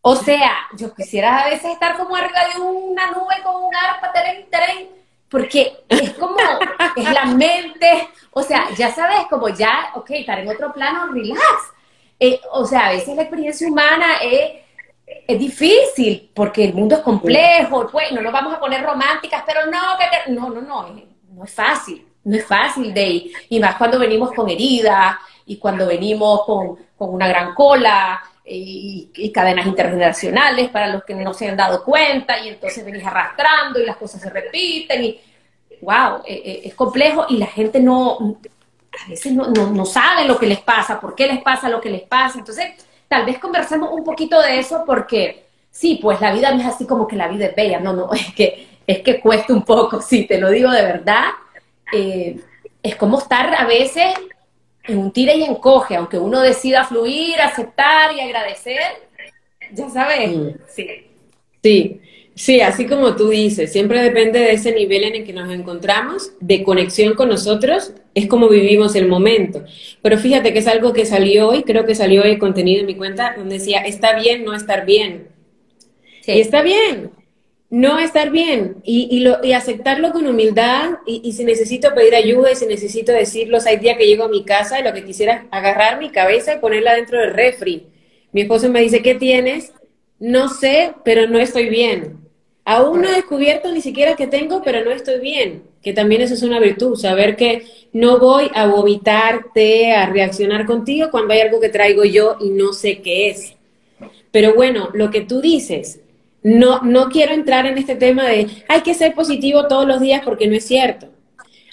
[0.00, 4.12] O sea, yo quisiera a veces estar como arriba de una nube con un arpa,
[4.12, 4.88] tren, tren,
[5.28, 6.36] porque es como,
[6.96, 11.72] es la mente, o sea, ya sabes, como ya, ok, estar en otro plano, relax.
[12.20, 14.52] Eh, o sea, a veces la experiencia humana es,
[15.26, 19.66] es difícil, porque el mundo es complejo, pues no nos vamos a poner románticas, pero
[19.66, 21.00] no, que no, no, no,
[21.30, 25.86] no es fácil, no es fácil de y más cuando venimos con heridas y cuando
[25.86, 31.56] venimos con, con una gran cola y, cadenas intergeneracionales para los que no se han
[31.56, 35.20] dado cuenta y entonces venís arrastrando y las cosas se repiten y
[35.82, 38.38] wow, eh, eh, es complejo y la gente no,
[38.92, 41.90] a veces no, no, sabe lo que les pasa, por qué les pasa lo que
[41.90, 42.38] les pasa.
[42.38, 42.66] Entonces,
[43.06, 46.86] tal vez conversemos un poquito de eso porque sí, pues la vida no es así
[46.86, 50.00] como que la vida es bella, no, no, es que, es que cuesta un poco,
[50.00, 51.30] sí, te lo digo de verdad.
[51.92, 52.40] Eh,
[52.82, 54.14] es como estar a veces
[54.84, 58.80] en un tira y encoge, aunque uno decida fluir, aceptar y agradecer,
[59.72, 60.36] ya sabes.
[60.36, 60.48] Mm.
[60.68, 61.04] Sí.
[61.62, 62.00] Sí,
[62.38, 66.32] sí, así como tú dices, siempre depende de ese nivel en el que nos encontramos,
[66.40, 69.64] de conexión con nosotros, es como vivimos el momento.
[70.00, 72.94] Pero fíjate que es algo que salió hoy, creo que salió hoy contenido en mi
[72.94, 75.28] cuenta, donde decía, está bien no estar bien.
[76.22, 76.32] Sí.
[76.32, 77.10] Y está bien,
[77.70, 82.56] no estar bien y, lo, y aceptarlo con humildad y, si necesito pedir ayuda y
[82.56, 85.40] si necesito decirlos, hay días que llego a mi casa y lo que quisiera es
[85.50, 87.86] agarrar mi cabeza y ponerla dentro del refri.
[88.32, 89.72] Mi esposo me dice, ¿qué tienes?
[90.18, 92.27] No sé, pero no estoy bien.
[92.70, 95.62] Aún no he descubierto ni siquiera qué tengo, pero no estoy bien.
[95.82, 101.08] Que también eso es una virtud, saber que no voy a vomitarte, a reaccionar contigo
[101.10, 103.54] cuando hay algo que traigo yo y no sé qué es.
[104.30, 106.00] Pero bueno, lo que tú dices,
[106.42, 110.20] no, no quiero entrar en este tema de hay que ser positivo todos los días
[110.22, 111.08] porque no es cierto.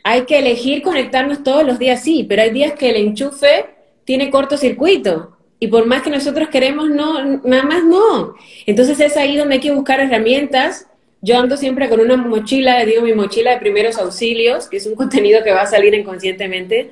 [0.01, 3.65] Hay que elegir conectarnos todos los días, sí, pero hay días que el enchufe
[4.05, 5.34] tiene cortocircuito.
[5.59, 8.35] Y por más que nosotros queremos, no, nada más no.
[8.65, 10.87] Entonces es ahí donde hay que buscar herramientas.
[11.21, 14.95] Yo ando siempre con una mochila, digo mi mochila de primeros auxilios, que es un
[15.01, 16.91] contenido que va a salir inconscientemente.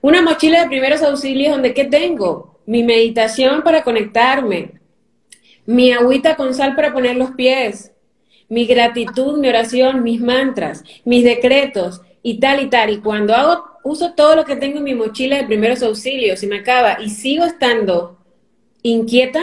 [0.00, 2.60] Una mochila de primeros auxilios donde ¿qué tengo?
[2.66, 4.72] Mi meditación para conectarme,
[5.66, 7.92] mi agüita con sal para poner los pies,
[8.48, 12.90] mi gratitud, mi oración, mis mantras, mis decretos y tal y tal.
[12.90, 16.46] Y cuando hago, uso todo lo que tengo en mi mochila de primeros auxilios y
[16.46, 18.18] me acaba y sigo estando
[18.82, 19.42] inquieta,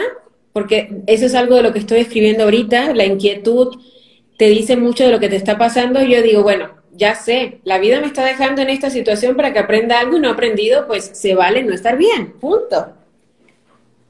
[0.52, 3.78] porque eso es algo de lo que estoy escribiendo ahorita, la inquietud
[4.38, 7.78] te dice mucho de lo que te está pasando, yo digo, bueno, ya sé, la
[7.78, 10.86] vida me está dejando en esta situación para que aprenda algo y no he aprendido,
[10.86, 12.94] pues se vale no estar bien, punto.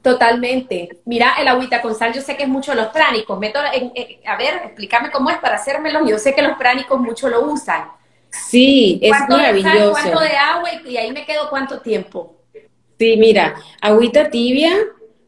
[0.01, 0.99] Totalmente.
[1.03, 3.37] Mira, el agüita con sal, yo sé que es mucho los pránicos.
[3.39, 6.07] Meto a ver, explícame cómo es para hacérmelo.
[6.07, 7.89] Yo sé que los pránicos mucho lo usan.
[8.29, 9.91] Sí, es maravilloso.
[9.91, 10.69] ¿Cuánto de agua?
[10.87, 12.35] Y, ahí me quedo cuánto tiempo.
[12.99, 14.73] Sí, mira, agüita tibia,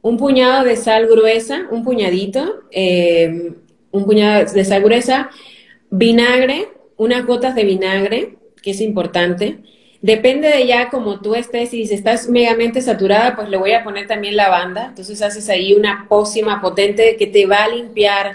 [0.02, 3.54] un puñado de sal gruesa, un puñadito, eh,
[3.92, 5.30] un puñado de sal gruesa,
[5.90, 9.60] vinagre, unas gotas de vinagre, que es importante,
[10.02, 13.84] Depende de ya como tú estés, y si estás megamente saturada, pues le voy a
[13.84, 14.88] poner también lavanda.
[14.88, 18.32] Entonces haces ahí una pócima potente que te va a limpiar,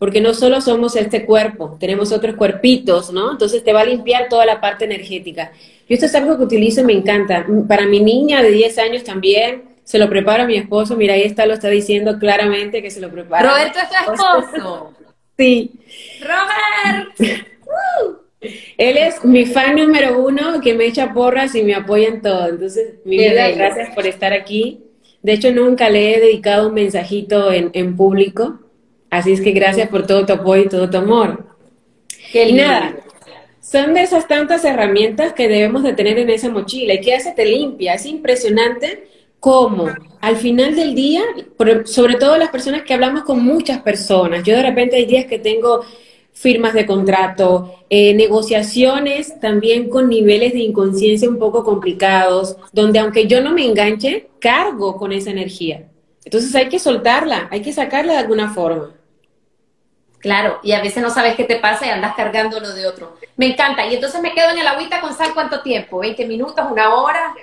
[0.00, 3.32] porque no solo somos este cuerpo, tenemos otros cuerpitos, ¿no?
[3.32, 5.52] Entonces te va a limpiar toda la parte energética.
[5.86, 7.46] Yo esto es algo que utilizo y me encanta.
[7.68, 10.96] Para mi niña de 10 años también, se lo prepara mi esposo.
[10.96, 13.50] Mira, ahí está, lo está diciendo claramente que se lo prepara.
[13.50, 14.94] Roberto es tu esposo.
[15.36, 15.70] Sí.
[16.20, 17.40] Robert.
[18.78, 22.48] Él es mi fan número uno que me echa porras y me apoya en todo.
[22.48, 24.82] Entonces, mi vida, gracias por estar aquí.
[25.22, 28.60] De hecho, nunca le he dedicado un mensajito en, en público.
[29.10, 31.44] Así es que gracias por todo tu apoyo y todo tu amor.
[32.32, 32.94] y nada,
[33.60, 36.94] son de esas tantas herramientas que debemos de tener en esa mochila.
[36.94, 37.32] ¿Y qué hace?
[37.32, 37.94] Te limpia.
[37.94, 39.86] Es impresionante cómo
[40.20, 41.22] al final del día,
[41.84, 45.38] sobre todo las personas que hablamos con muchas personas, yo de repente hay días que
[45.38, 45.82] tengo
[46.32, 53.26] firmas de contrato, eh, negociaciones también con niveles de inconsciencia un poco complicados, donde aunque
[53.26, 55.88] yo no me enganche, cargo con esa energía.
[56.24, 58.94] Entonces hay que soltarla, hay que sacarla de alguna forma.
[60.20, 63.16] Claro, y a veces no sabes qué te pasa y andas cargando lo de otro.
[63.36, 63.86] Me encanta.
[63.86, 67.34] Y entonces me quedo en el agüita con sal cuánto tiempo, 20 minutos, una hora.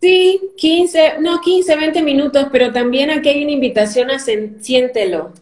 [0.00, 5.32] Sí, 15, no 15, 20 minutos, pero también aquí hay una invitación a siéntelo.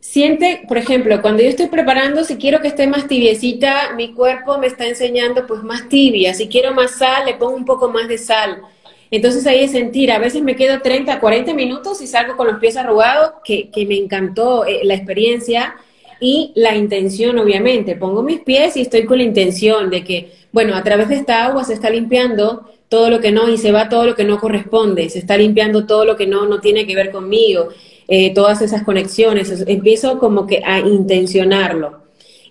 [0.00, 4.56] Siente, por ejemplo, cuando yo estoy preparando, si quiero que esté más tibiecita, mi cuerpo
[4.58, 6.34] me está enseñando pues más tibia.
[6.34, 8.62] Si quiero más sal, le pongo un poco más de sal.
[9.10, 12.58] Entonces ahí es sentir, a veces me quedo 30, 40 minutos y salgo con los
[12.58, 15.76] pies arrugados, que, que me encantó eh, la experiencia
[16.20, 17.96] y la intención, obviamente.
[17.96, 21.44] Pongo mis pies y estoy con la intención de que, bueno, a través de esta
[21.44, 24.38] agua se está limpiando todo lo que no y se va todo lo que no
[24.38, 27.68] corresponde, se está limpiando todo lo que no, no tiene que ver conmigo,
[28.08, 32.08] eh, todas esas conexiones, empiezo como que a intencionarlo.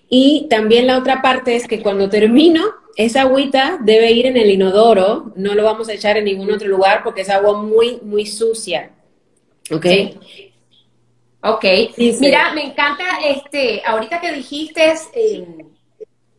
[0.08, 2.62] Y también la otra parte es que cuando termino,
[2.98, 6.66] esa agüita debe ir en el inodoro, no lo vamos a echar en ningún otro
[6.66, 8.90] lugar porque es agua muy, muy sucia.
[9.70, 9.86] ¿Ok?
[11.40, 11.64] Ok.
[12.20, 15.46] Mira, me encanta, este, ahorita que dijiste, eh,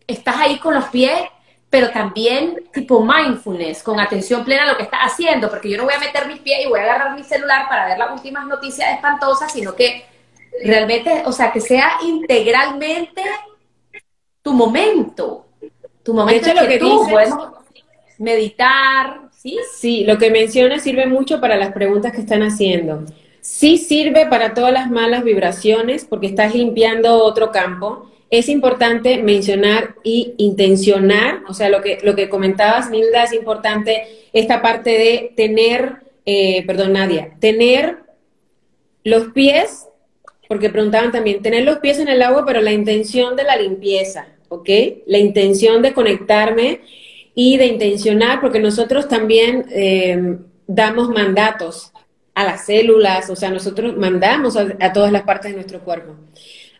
[0.06, 1.18] estás ahí con los pies,
[1.70, 5.86] pero también tipo mindfulness, con atención plena a lo que estás haciendo, porque yo no
[5.86, 8.46] voy a meter mis pies y voy a agarrar mi celular para ver las últimas
[8.46, 10.04] noticias espantosas, sino que
[10.66, 13.24] realmente, o sea, que sea integralmente
[14.42, 15.46] tu momento,
[16.10, 17.06] tu momento lo que tú
[18.18, 19.58] meditar, ¿sí?
[19.78, 23.04] Sí, lo que mencionas sirve mucho para las preguntas que están haciendo.
[23.42, 29.96] Sí sirve para todas las malas vibraciones porque estás limpiando otro campo es importante mencionar
[30.04, 35.34] y intencionar, o sea, lo que, lo que comentabas, Nilda, es importante esta parte de
[35.36, 35.96] tener,
[36.26, 37.98] eh, perdón, Nadia, tener
[39.04, 39.88] los pies,
[40.48, 44.28] porque preguntaban también, tener los pies en el agua, pero la intención de la limpieza,
[44.50, 44.70] ¿ok?
[45.08, 46.82] La intención de conectarme
[47.34, 51.94] y de intencionar, porque nosotros también eh, damos mandatos
[52.36, 56.16] a las células, o sea, nosotros mandamos a todas las partes de nuestro cuerpo.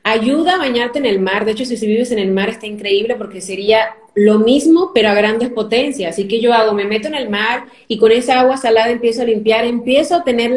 [0.04, 1.46] Ayuda a bañarte en el mar.
[1.46, 5.14] De hecho, si vives en el mar está increíble porque sería lo mismo, pero a
[5.14, 6.14] grandes potencias.
[6.14, 9.22] Así que yo hago, me meto en el mar y con esa agua salada empiezo
[9.22, 10.52] a limpiar, empiezo a tener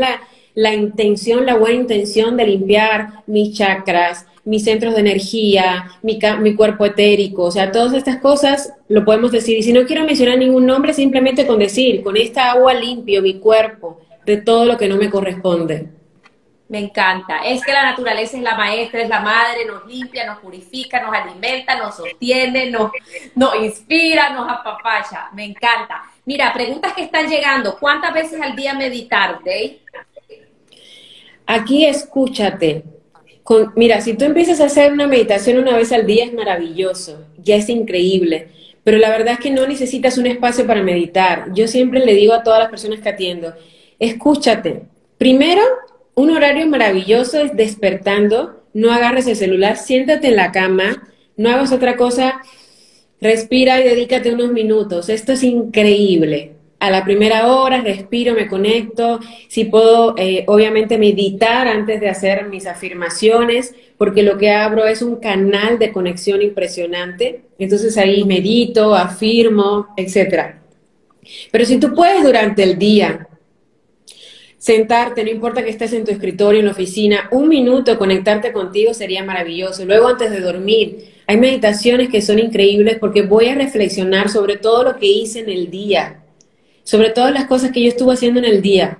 [0.54, 6.54] la, intención, la buena intención de limpiar mis chakras, mis centros de energía, mi, mi,
[6.54, 9.58] cuerpo etérico, o sea, todas estas cosas lo podemos decir.
[9.58, 13.38] Y si no quiero mencionar ningún nombre, simplemente con decir, con esta agua limpio mi
[13.38, 15.88] cuerpo de todo lo que no me corresponde.
[16.68, 17.44] Me encanta.
[17.44, 21.14] Es que la naturaleza es la maestra, es la madre, nos limpia, nos purifica, nos
[21.14, 22.90] alimenta, nos sostiene, nos,
[23.34, 25.28] nos inspira, nos apapacha.
[25.34, 26.02] Me encanta.
[26.24, 27.76] Mira, preguntas que están llegando.
[27.78, 29.80] ¿Cuántas veces al día meditar, Dave?
[31.46, 32.84] Aquí escúchate.
[33.42, 37.24] Con, mira, si tú empiezas a hacer una meditación una vez al día es maravilloso,
[37.42, 38.48] ya es increíble.
[38.84, 41.52] Pero la verdad es que no necesitas un espacio para meditar.
[41.54, 43.54] Yo siempre le digo a todas las personas que atiendo,
[43.98, 44.82] escúchate.
[45.18, 45.62] Primero,
[46.14, 51.72] un horario maravilloso es despertando, no agarres el celular, siéntate en la cama, no hagas
[51.72, 52.40] otra cosa,
[53.20, 55.08] respira y dedícate unos minutos.
[55.08, 56.52] Esto es increíble.
[56.82, 62.48] A la primera hora respiro, me conecto, si puedo, eh, obviamente, meditar antes de hacer
[62.48, 67.42] mis afirmaciones, porque lo que abro es un canal de conexión impresionante.
[67.56, 70.56] Entonces ahí medito, afirmo, etc.
[71.52, 73.28] Pero si tú puedes durante el día
[74.58, 78.92] sentarte, no importa que estés en tu escritorio, en la oficina, un minuto conectarte contigo
[78.92, 79.84] sería maravilloso.
[79.84, 84.82] Luego antes de dormir, hay meditaciones que son increíbles porque voy a reflexionar sobre todo
[84.82, 86.21] lo que hice en el día,
[86.84, 88.98] sobre todas las cosas que yo estuve haciendo en el día.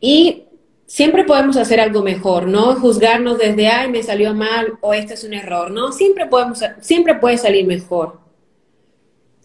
[0.00, 0.44] Y
[0.86, 5.24] siempre podemos hacer algo mejor, no juzgarnos desde, ay, me salió mal o este es
[5.24, 8.26] un error, no, siempre podemos, siempre puede salir mejor.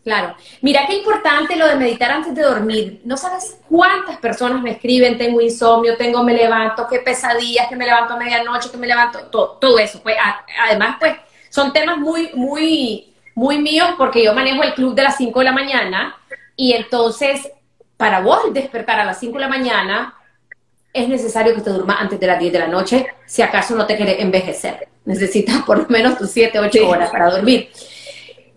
[0.03, 0.35] Claro.
[0.61, 3.01] Mira qué importante lo de meditar antes de dormir.
[3.05, 7.85] No sabes cuántas personas me escriben, tengo insomnio, tengo me levanto, qué pesadillas, que me
[7.85, 10.01] levanto a medianoche, que me levanto, todo, todo eso.
[10.01, 10.15] Pues,
[10.59, 11.13] además, pues,
[11.49, 15.45] son temas muy, muy, muy míos porque yo manejo el club de las 5 de
[15.45, 16.17] la mañana
[16.55, 17.51] y entonces,
[18.01, 20.15] para vos despertar a las 5 de la mañana,
[20.91, 23.85] es necesario que te durmas antes de las 10 de la noche, si acaso no
[23.85, 24.87] te quieres envejecer.
[25.05, 27.69] Necesitas por lo menos tus 7, 8 horas para dormir.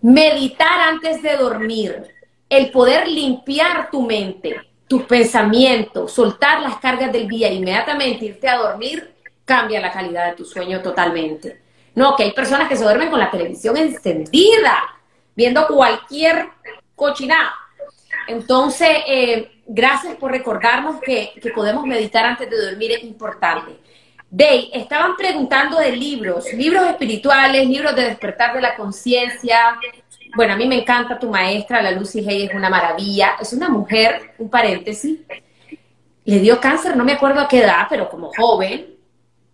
[0.01, 2.07] Meditar antes de dormir,
[2.49, 8.49] el poder limpiar tu mente, tus pensamientos, soltar las cargas del día e inmediatamente irte
[8.49, 9.13] a dormir,
[9.45, 11.61] cambia la calidad de tu sueño totalmente.
[11.93, 14.75] No, que hay personas que se duermen con la televisión encendida,
[15.35, 16.49] viendo cualquier
[16.95, 17.53] cochinada.
[18.27, 23.77] Entonces, eh, gracias por recordarnos que, que podemos meditar antes de dormir, es importante.
[24.29, 29.79] Day, estaban preguntando de libros, libros espirituales, libros de despertar de la conciencia.
[30.35, 33.35] Bueno, a mí me encanta tu maestra, la Lucy Hay, es una maravilla.
[33.39, 35.19] Es una mujer, un paréntesis,
[36.25, 38.95] le dio cáncer, no me acuerdo a qué edad, pero como joven.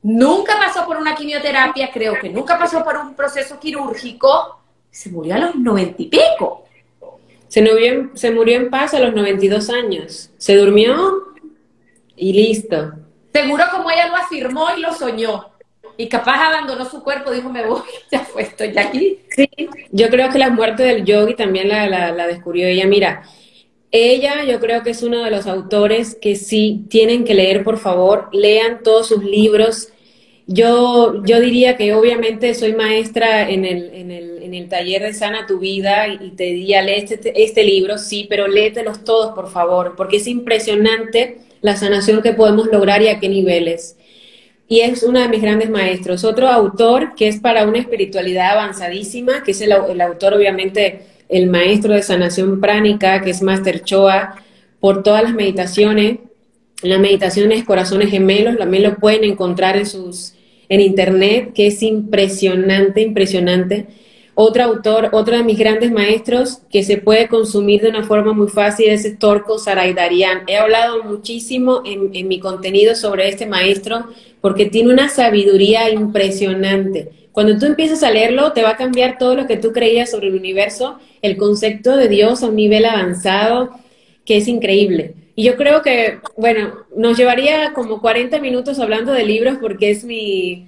[0.03, 4.61] Nunca pasó por una quimioterapia, creo que nunca pasó por un proceso quirúrgico.
[4.89, 6.65] Se murió a los noventa y pico.
[7.51, 10.29] Se murió, en, se murió en paz a los 92 años.
[10.37, 11.33] Se durmió
[12.15, 12.93] y listo.
[13.33, 15.51] Seguro como ella lo afirmó y lo soñó.
[15.97, 17.81] Y capaz abandonó su cuerpo, dijo, me voy,
[18.11, 19.19] ya fue, estoy aquí.
[19.35, 19.49] Sí,
[19.91, 22.87] yo creo que la muerte del yogi también la, la, descubrió ella.
[22.87, 23.23] Mira,
[23.91, 27.79] ella yo creo que es uno de los autores que sí tienen que leer, por
[27.79, 29.89] favor, lean todos sus libros.
[30.53, 35.13] Yo, yo diría que obviamente soy maestra en el, en el, en el taller de
[35.13, 39.49] Sana tu Vida y te diría, lee este, este libro, sí, pero léetelos todos, por
[39.49, 43.95] favor, porque es impresionante la sanación que podemos lograr y a qué niveles.
[44.67, 46.25] Y es uno de mis grandes maestros.
[46.25, 51.93] Otro autor que es para una espiritualidad avanzadísima, que es el, autor, obviamente, el maestro
[51.93, 54.35] de sanación pránica, que es Master Choa,
[54.81, 56.19] por todas las meditaciones.
[56.83, 60.33] Las meditaciones Corazones Gemelos, también lo pueden encontrar en sus
[60.71, 63.87] en internet, que es impresionante, impresionante.
[64.35, 68.47] Otro autor, otro de mis grandes maestros que se puede consumir de una forma muy
[68.47, 70.43] fácil es Torco Saraidarian.
[70.47, 74.05] He hablado muchísimo en, en mi contenido sobre este maestro
[74.39, 77.09] porque tiene una sabiduría impresionante.
[77.33, 80.29] Cuando tú empiezas a leerlo, te va a cambiar todo lo que tú creías sobre
[80.29, 83.71] el universo, el concepto de Dios a un nivel avanzado,
[84.23, 85.15] que es increíble.
[85.35, 90.03] Y yo creo que, bueno, nos llevaría como 40 minutos hablando de libros porque es
[90.03, 90.67] mi,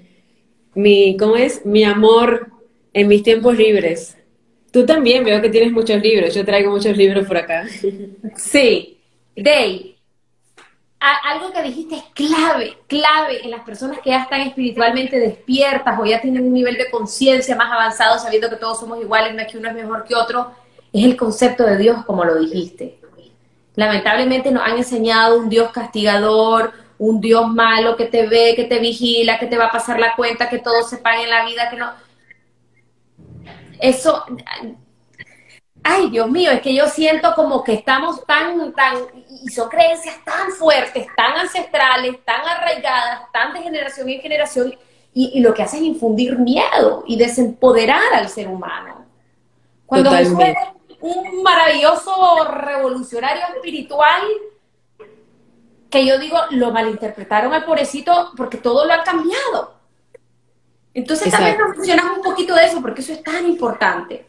[0.73, 1.65] mi ¿cómo es?
[1.65, 2.47] Mi amor
[2.93, 4.17] en mis tiempos libres.
[4.71, 6.33] Tú también veo que tienes muchos libros.
[6.33, 7.65] Yo traigo muchos libros por acá.
[8.35, 8.97] Sí.
[9.35, 9.93] Day,
[11.23, 16.05] algo que dijiste es clave, clave en las personas que ya están espiritualmente despiertas o
[16.05, 19.51] ya tienen un nivel de conciencia más avanzado, sabiendo que todos somos iguales, no es
[19.51, 20.51] que uno es mejor que otro,
[20.93, 22.99] es el concepto de Dios, como lo dijiste.
[23.75, 28.79] Lamentablemente nos han enseñado un Dios castigador, un Dios malo que te ve, que te
[28.79, 31.69] vigila, que te va a pasar la cuenta, que todo se pague en la vida,
[31.69, 31.91] que no
[33.83, 34.23] eso,
[35.83, 38.95] ay Dios mío, es que yo siento como que estamos tan, tan,
[39.43, 44.73] y son creencias tan fuertes, tan ancestrales, tan arraigadas, tan de generación en generación,
[45.15, 49.05] y, lo que hace es infundir miedo y desempoderar al ser humano.
[49.85, 50.55] Cuando Jesús es
[51.03, 54.21] un maravilloso revolucionario espiritual,
[55.89, 59.73] que yo digo, lo malinterpretaron al pobrecito porque todo lo ha cambiado.
[60.93, 64.25] Entonces también nos mencionas un poquito de eso, porque eso es tan importante.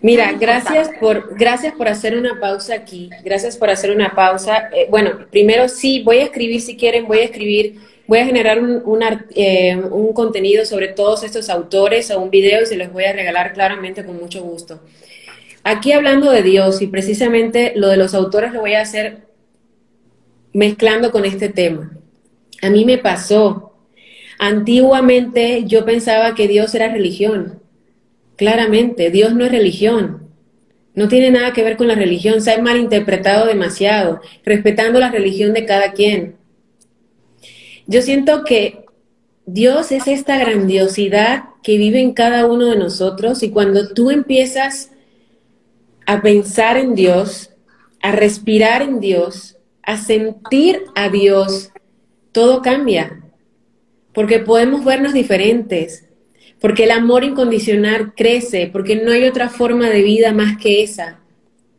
[0.00, 4.70] Mira, gracias por, gracias por hacer una pausa aquí, gracias por hacer una pausa.
[4.72, 8.60] Eh, bueno, primero sí, voy a escribir, si quieren, voy a escribir, voy a generar
[8.60, 8.82] un,
[9.36, 13.12] eh, un contenido sobre todos estos autores o un video y se los voy a
[13.12, 14.80] regalar claramente con mucho gusto.
[15.64, 19.26] Aquí hablando de Dios y precisamente lo de los autores lo voy a hacer
[20.52, 21.90] mezclando con este tema.
[22.62, 23.74] A mí me pasó
[24.38, 27.60] Antiguamente yo pensaba que Dios era religión.
[28.36, 30.28] Claramente, Dios no es religión.
[30.94, 32.40] No tiene nada que ver con la religión.
[32.40, 36.36] Se ha malinterpretado demasiado, respetando la religión de cada quien.
[37.86, 38.84] Yo siento que
[39.46, 44.90] Dios es esta grandiosidad que vive en cada uno de nosotros y cuando tú empiezas
[46.06, 47.50] a pensar en Dios,
[48.02, 51.70] a respirar en Dios, a sentir a Dios,
[52.32, 53.20] todo cambia
[54.14, 56.06] porque podemos vernos diferentes,
[56.60, 61.20] porque el amor incondicional crece, porque no hay otra forma de vida más que esa.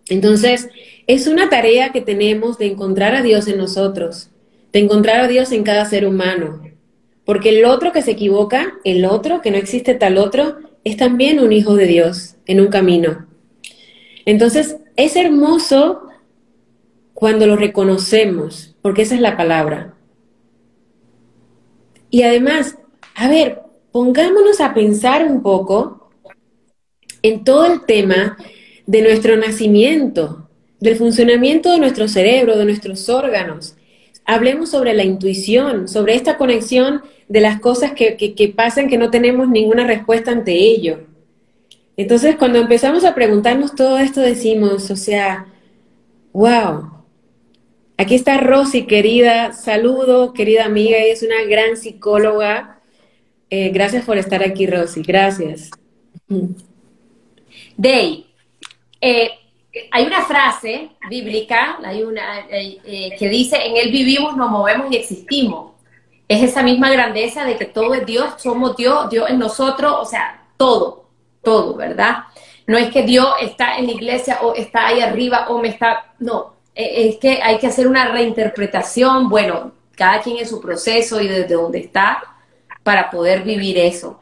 [0.09, 0.69] Entonces,
[1.07, 4.29] es una tarea que tenemos de encontrar a Dios en nosotros,
[4.73, 6.61] de encontrar a Dios en cada ser humano,
[7.23, 11.39] porque el otro que se equivoca, el otro, que no existe tal otro, es también
[11.39, 13.24] un hijo de Dios en un camino.
[14.25, 16.01] Entonces, es hermoso
[17.13, 19.93] cuando lo reconocemos, porque esa es la palabra.
[22.09, 22.77] Y además,
[23.15, 23.61] a ver,
[23.91, 26.09] pongámonos a pensar un poco
[27.21, 28.37] en todo el tema
[28.85, 30.49] de nuestro nacimiento,
[30.79, 33.75] del funcionamiento de nuestro cerebro, de nuestros órganos.
[34.25, 39.09] Hablemos sobre la intuición, sobre esta conexión de las cosas que, que, pasan que no
[39.09, 40.99] tenemos ninguna respuesta ante ello.
[41.97, 45.47] Entonces, cuando empezamos a preguntarnos todo esto, decimos, o sea,
[46.33, 46.95] wow,
[47.97, 49.53] Aquí está Rosy, querida.
[49.53, 50.97] Saludo, querida amiga.
[50.97, 52.81] Ella es una gran psicóloga.
[53.49, 55.01] Eh, gracias por estar aquí, Rosy.
[55.01, 55.71] Gracias.
[57.77, 58.25] Day,
[58.99, 59.29] eh,
[59.91, 64.97] hay una frase bíblica, hay una eh, que dice, en él vivimos, nos movemos y
[64.97, 65.73] existimos.
[66.27, 70.05] es esa misma grandeza de que todo es Dios, somos Dios, Dios en nosotros, o
[70.05, 71.04] sea, todo,
[71.45, 72.25] todo, ¿verdad?
[72.67, 76.13] No es que Dios está en la iglesia o está ahí arriba o me está,
[76.19, 81.21] no, e, es que hay que hacer una reinterpretación, bueno, cada quien en su proceso
[81.21, 82.21] y desde donde está
[82.83, 84.19] para poder vivir eso.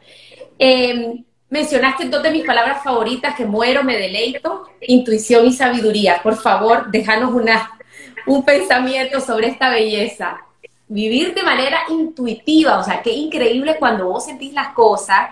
[0.58, 6.20] Em, mencionaste dos de mis palabras favoritas, que muero, me deleito, intuición y sabiduría.
[6.22, 7.78] Por favor, déjanos una,
[8.26, 10.40] un pensamiento sobre esta belleza.
[10.86, 15.30] Vivir de manera intuitiva, o sea, qué increíble cuando vos sentís las cosas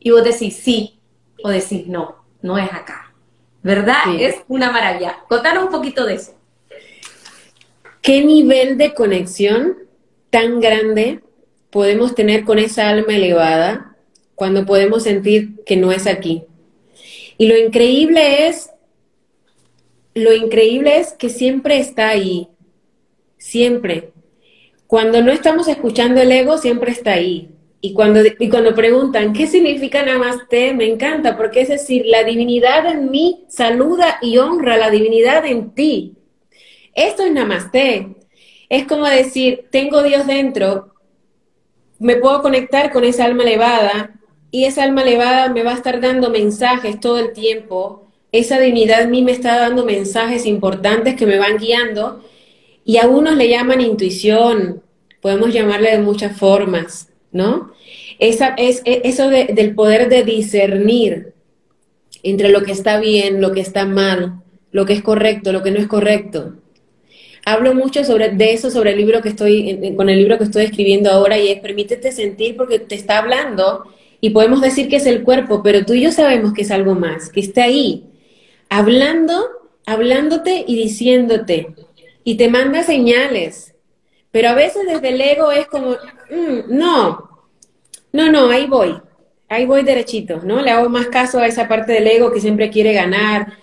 [0.00, 0.97] y vos decís sí
[1.42, 3.12] o decís no, no es acá.
[3.62, 4.14] ¿Verdad?
[4.18, 5.18] Es una maravilla.
[5.28, 6.34] Contanos un poquito de eso.
[8.00, 9.76] ¿Qué nivel de conexión
[10.30, 11.20] tan grande
[11.70, 13.96] podemos tener con esa alma elevada
[14.34, 16.44] cuando podemos sentir que no es aquí?
[17.36, 18.70] Y lo increíble es,
[20.14, 22.48] lo increíble es que siempre está ahí,
[23.36, 24.12] siempre.
[24.86, 27.50] Cuando no estamos escuchando el ego, siempre está ahí.
[27.80, 30.74] Y cuando, y cuando preguntan, ¿qué significa Namaste?
[30.74, 35.70] Me encanta, porque es decir, la divinidad en mí saluda y honra la divinidad en
[35.70, 36.14] ti.
[36.94, 38.16] Esto es Namaste.
[38.68, 40.92] Es como decir, tengo Dios dentro,
[41.98, 44.14] me puedo conectar con esa alma elevada
[44.50, 48.08] y esa alma elevada me va a estar dando mensajes todo el tiempo.
[48.30, 52.24] Esa divinidad en mí me está dando mensajes importantes que me van guiando
[52.84, 54.82] y a unos le llaman intuición,
[55.20, 57.72] podemos llamarle de muchas formas, ¿no?
[58.18, 61.34] Esa, es, e, eso del poder de discernir
[62.22, 65.70] entre lo que está bien, lo que está mal, lo que es correcto, lo que
[65.70, 66.54] no es correcto
[67.48, 70.64] hablo mucho sobre, de eso sobre el libro que estoy, con el libro que estoy
[70.64, 73.84] escribiendo ahora y es permítete sentir porque te está hablando
[74.20, 76.94] y podemos decir que es el cuerpo, pero tú y yo sabemos que es algo
[76.94, 78.04] más, que está ahí,
[78.68, 79.46] hablando,
[79.86, 81.68] hablándote y diciéndote
[82.22, 83.74] y te manda señales.
[84.38, 85.96] Pero a veces desde el ego es como,
[86.30, 87.28] mm, no,
[88.12, 88.96] no, no, ahí voy,
[89.48, 90.62] ahí voy derechito, ¿no?
[90.62, 93.54] Le hago más caso a esa parte del ego que siempre quiere ganar,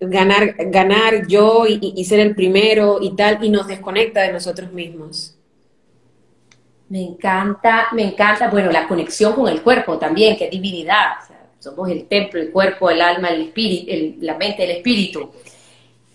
[0.00, 5.36] ganar, ganar yo y, ser el primero y tal, y nos desconecta de nosotros mismos.
[6.88, 11.12] Me encanta, me encanta, bueno, la conexión con el cuerpo también, que es divinidad.
[11.60, 15.30] somos el templo, el cuerpo, el alma, el espíritu, la mente, el espíritu.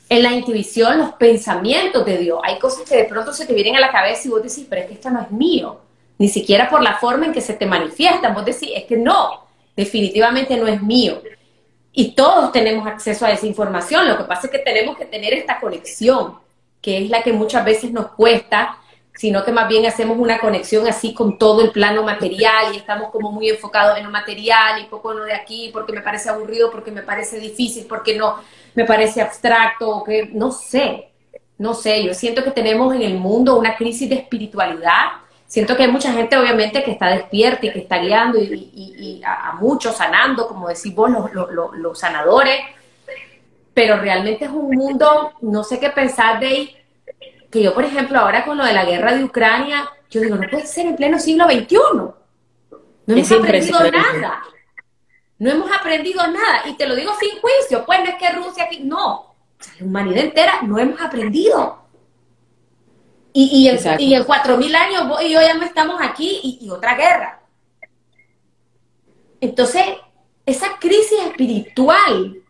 [0.10, 2.39] En la intuición, los pensamientos de Dios.
[2.43, 4.82] Hay cosas que de pronto se te vienen a la cabeza y vos decís, pero
[4.82, 5.82] es que esto no es mío.
[6.18, 8.34] Ni siquiera por la forma en que se te manifiestan.
[8.34, 9.45] Vos decís, es que no,
[9.76, 11.22] definitivamente no es mío.
[11.93, 14.07] Y todos tenemos acceso a esa información.
[14.07, 16.39] Lo que pasa es que tenemos que tener esta conexión,
[16.82, 18.80] que es la que muchas veces nos cuesta,
[19.14, 23.12] sino que más bien hacemos una conexión así con todo el plano material y estamos
[23.12, 26.30] como muy enfocados en lo material y poco en lo de aquí, porque me parece
[26.30, 28.38] aburrido, porque me parece difícil, porque no
[28.76, 31.09] me parece abstracto, o que no sé,
[31.57, 32.03] no sé.
[32.03, 36.13] Yo siento que tenemos en el mundo una crisis de espiritualidad siento que hay mucha
[36.13, 40.93] gente obviamente que está despierta y que está guiando y, a, muchos sanando, como decís
[40.95, 42.61] vos, los, sanadores,
[43.74, 46.76] pero realmente es un mundo, no sé qué pensar de
[47.49, 50.47] que yo, por ejemplo, ahora con lo de la guerra de Ucrania, yo digo, no
[50.47, 51.78] puede ser en pleno siglo XXI.
[53.07, 54.43] No hemos aprendido nada.
[55.40, 56.68] No hemos aprendido nada.
[56.68, 59.36] Y te lo digo sin juicio, pues no es que Rusia aquí, no.
[59.80, 61.80] la humanidad entera no hemos aprendido.
[63.32, 66.70] Y, y, en, y en 4.000 años vos y yo ya no estamos aquí y,
[66.70, 67.42] otra guerra.
[69.40, 69.86] Entonces,
[70.46, 72.44] esa crisis espiritual,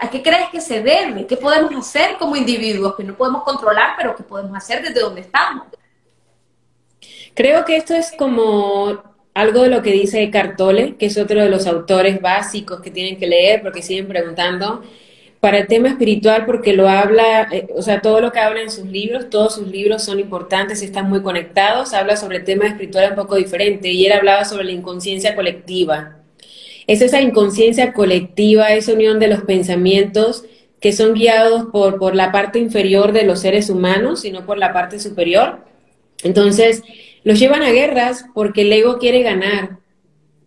[0.00, 1.26] ¿a qué crees que se debe?
[1.26, 5.20] ¿Qué podemos hacer como individuos que no podemos controlar, pero que podemos hacer desde donde
[5.20, 5.66] estamos?
[7.34, 9.02] Creo que esto es como
[9.34, 13.18] algo de lo que dice Cartole, que es otro de los autores básicos que tienen
[13.18, 14.82] que leer porque siguen preguntando
[15.40, 18.70] para el tema espiritual porque lo habla, eh, o sea, todo lo que habla en
[18.70, 23.10] sus libros, todos sus libros son importantes, están muy conectados, habla sobre el tema espiritual
[23.10, 26.16] un poco diferente y él hablaba sobre la inconsciencia colectiva.
[26.86, 30.44] Es esa inconsciencia colectiva, esa unión de los pensamientos
[30.80, 34.72] que son guiados por, por la parte inferior de los seres humanos, sino por la
[34.72, 35.60] parte superior.
[36.22, 36.82] Entonces,
[37.24, 39.78] los llevan a guerras porque el ego quiere ganar.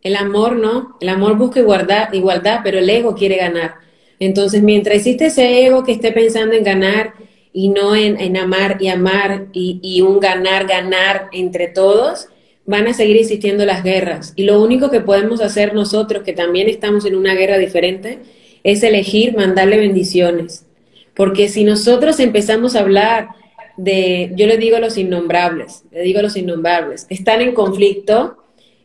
[0.03, 3.75] El amor no, el amor busca igualdad, pero el ego quiere ganar.
[4.19, 7.13] Entonces, mientras existe ese ego que esté pensando en ganar
[7.53, 12.27] y no en, amar y amar y, un ganar, ganar entre todos,
[12.65, 14.33] van a seguir existiendo las guerras.
[14.35, 18.19] Y lo único que podemos hacer nosotros, que también estamos en una guerra diferente,
[18.63, 20.65] es elegir mandarle bendiciones.
[21.15, 23.29] Porque si nosotros empezamos a hablar
[23.83, 28.37] de, yo le digo los innombrables, le digo los innombrables, están en conflicto,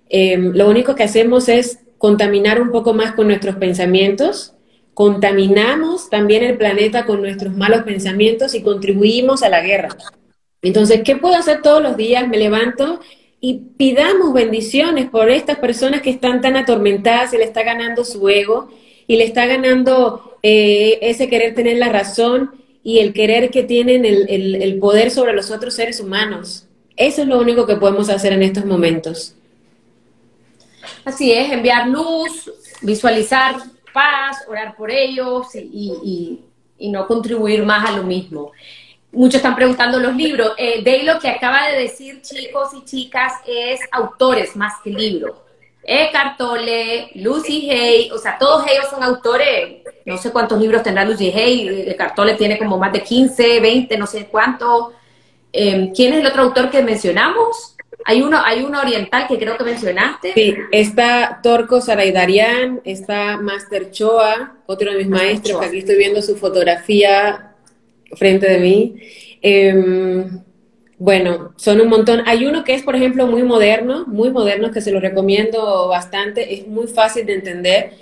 [0.08, 4.56] em, lo único que hacemos es contaminar un poco más con nuestros pensamientos
[4.96, 9.90] contaminamos también el planeta con nuestros malos pensamientos y contribuimos a la guerra.
[10.62, 12.26] Entonces, ¿qué puedo hacer todos los días?
[12.26, 13.00] Me levanto
[13.38, 18.26] y pidamos bendiciones por estas personas que están tan atormentadas, se le está ganando su
[18.26, 18.70] ego
[19.06, 22.52] y le está ganando eh, ese querer tener la razón
[22.86, 26.68] y el querer que tienen el, poder sobre los otros seres humanos.
[26.94, 29.34] Eso es lo único que podemos hacer en estos momentos.
[31.04, 32.48] Así es, enviar luz,
[32.82, 33.56] visualizar
[33.92, 36.38] paz, orar por ellos y,
[36.78, 38.52] no contribuir más a lo mismo.
[39.10, 40.52] Muchos están preguntando los libros.
[40.56, 45.32] Eh, lo que acaba de decir, chicos y chicas, es autores más que libros.
[45.86, 49.82] Eckhart Tolle, Lucy Hay, o sea, todos ellos son autores.
[50.04, 51.84] No sé cuántos libros tendrá Lucy Hay.
[51.88, 54.88] Eckhart Tolle tiene como más de 15, 20, no sé cuántos.
[55.52, 57.76] Em, ¿Quién es el otro autor que mencionamos?
[58.04, 60.32] Hay uno, hay uno oriental que creo que mencionaste.
[60.34, 66.20] Sí, está Torco Saraidarian, está Master Choa, otro de mis maestros, que aquí estoy viendo
[66.22, 67.54] su fotografía
[68.16, 68.96] frente de mí.
[69.40, 70.40] Em,
[70.98, 72.22] bueno, son un montón.
[72.26, 76.54] Hay uno que es, por ejemplo, muy moderno, muy moderno, que se lo recomiendo bastante,
[76.54, 77.92] es muy fácil de entender,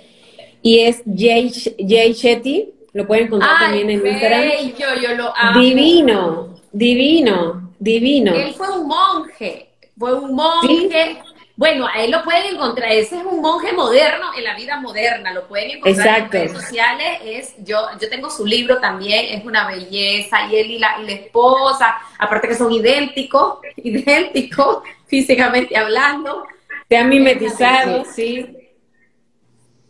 [0.61, 4.43] y es Jay, Jay Shetty, lo pueden encontrar también en Instagram.
[4.77, 5.59] yo lo amo.
[5.59, 8.33] Divino, divino, divino.
[8.33, 9.65] Él fue un monje
[9.97, 11.17] fue un monje.
[11.57, 15.33] Bueno, a él lo pueden encontrar, ese es un monje moderno en la vida moderna,
[15.33, 19.65] lo pueden encontrar en redes sociales, es, yo, yo tengo su libro también, es una
[19.67, 26.45] belleza, y él y la, y la esposa, aparte que son idénticos, idénticos, físicamente hablando.
[26.89, 28.64] Se han mimetizado, sí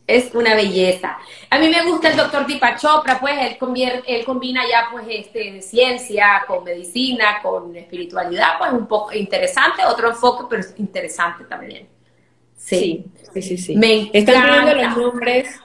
[0.08, 1.18] es una belleza.
[1.49, 5.62] A mí me gusta el doctor Deepak Chopra, pues él, él combina ya pues este,
[5.62, 11.88] ciencia con medicina, con espiritualidad, pues un poco interesante, otro enfoque, pero interesante también.
[12.56, 13.76] Sí, sí, sí, sí.
[13.76, 15.60] Me Están viendo los nombres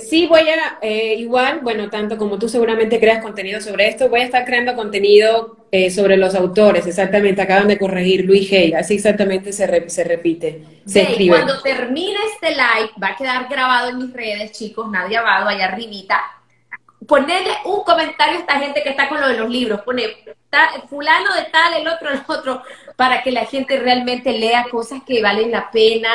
[0.00, 4.22] Sí, voy a, eh, igual, bueno, tanto como tú seguramente creas contenido sobre esto, voy
[4.22, 8.94] a estar creando contenido eh, sobre los autores, exactamente, acaban de corregir Luis Hay, así
[8.94, 11.36] exactamente se, se repite, se escribe.
[11.36, 15.66] Cuando termine este live, va a quedar grabado en mis redes, chicos, Nadia Vado, allá
[15.66, 16.22] arribita,
[17.06, 20.08] ponerle un comentario a esta gente que está con lo de los libros, pone
[20.90, 22.62] fulano de tal, el otro, el otro,
[22.96, 26.10] para que la gente realmente lea cosas que valen la pena,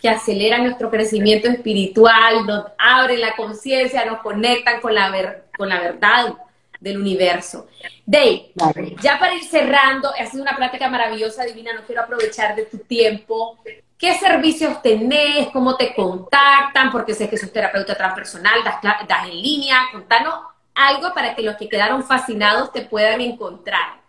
[0.00, 5.68] que aceleran nuestro crecimiento espiritual, nos abren la conciencia, nos conectan con la, ver, con
[5.68, 6.34] la verdad
[6.80, 7.66] del universo.
[8.04, 8.52] Dave,
[9.00, 12.78] ya para ir cerrando, ha sido una plática maravillosa, divina, no quiero aprovechar de tu
[12.78, 13.58] tiempo.
[13.98, 15.48] ¿Qué servicios tenés?
[15.48, 16.90] ¿Cómo te contactan?
[16.92, 19.78] Porque sé que sos terapeuta transpersonal, das, das en línea.
[19.90, 20.34] Contanos
[20.74, 24.05] algo para que los que quedaron fascinados te puedan encontrar.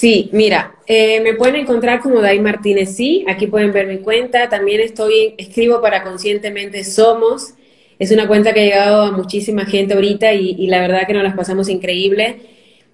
[0.00, 4.48] Sí, mira, eh, me pueden encontrar como Dai Martínez, sí, aquí pueden ver mi cuenta,
[4.48, 7.52] también estoy, escribo para Conscientemente Somos,
[7.98, 11.22] es una cuenta que ha llegado a muchísima gente ahorita y, la verdad que nos
[11.22, 12.36] las pasamos increíble.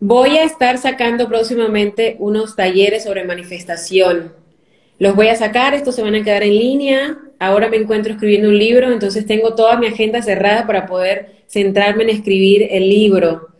[0.01, 4.33] Voy a estar sacando próximamente unos talleres sobre manifestación.
[4.99, 7.19] Los voy a sacar, estos se van a quedar en línea.
[7.39, 12.03] Ahora me encuentro escribiendo un libro, entonces tengo toda mi agenda cerrada para poder centrarme
[12.03, 13.56] en escribir el libro.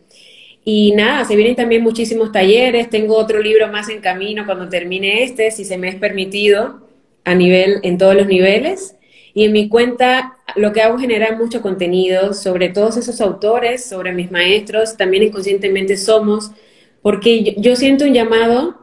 [0.69, 5.23] Y nada, se vienen también muchísimos talleres, tengo otro libro más en camino cuando termine
[5.23, 6.81] este, si se me es permitido,
[7.23, 8.97] a nivel, en todos los niveles.
[9.33, 13.85] Y en mi cuenta lo que hago es generar mucho contenido sobre todos esos autores,
[13.85, 16.51] sobre mis maestros, también inconscientemente somos,
[17.01, 18.75] porque yo siento un llamado,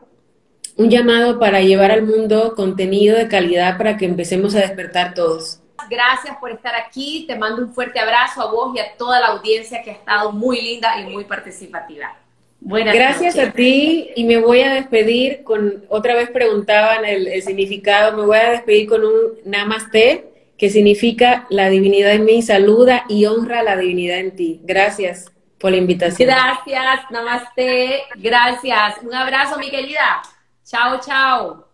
[0.78, 5.61] un llamado para llevar al mundo contenido de calidad para que empecemos a despertar todos.
[5.89, 7.24] Gracias por estar aquí.
[7.26, 10.32] Te mando un fuerte abrazo a vos y a toda la audiencia que ha estado
[10.32, 12.16] muy linda y muy participativa.
[12.61, 18.16] Buenas Gracias a ti y me voy a despedir con, otra vez preguntaban el, significado,
[18.16, 20.24] me voy a despedir con un namaste
[20.57, 24.61] que significa la divinidad en mí saluda y honra la divinidad en ti.
[24.62, 26.26] Gracias por la invitación.
[26.26, 28.95] Gracias, namaste, gracias.
[29.03, 30.22] Un abrazo, mi querida.
[30.64, 31.74] Chao, chao.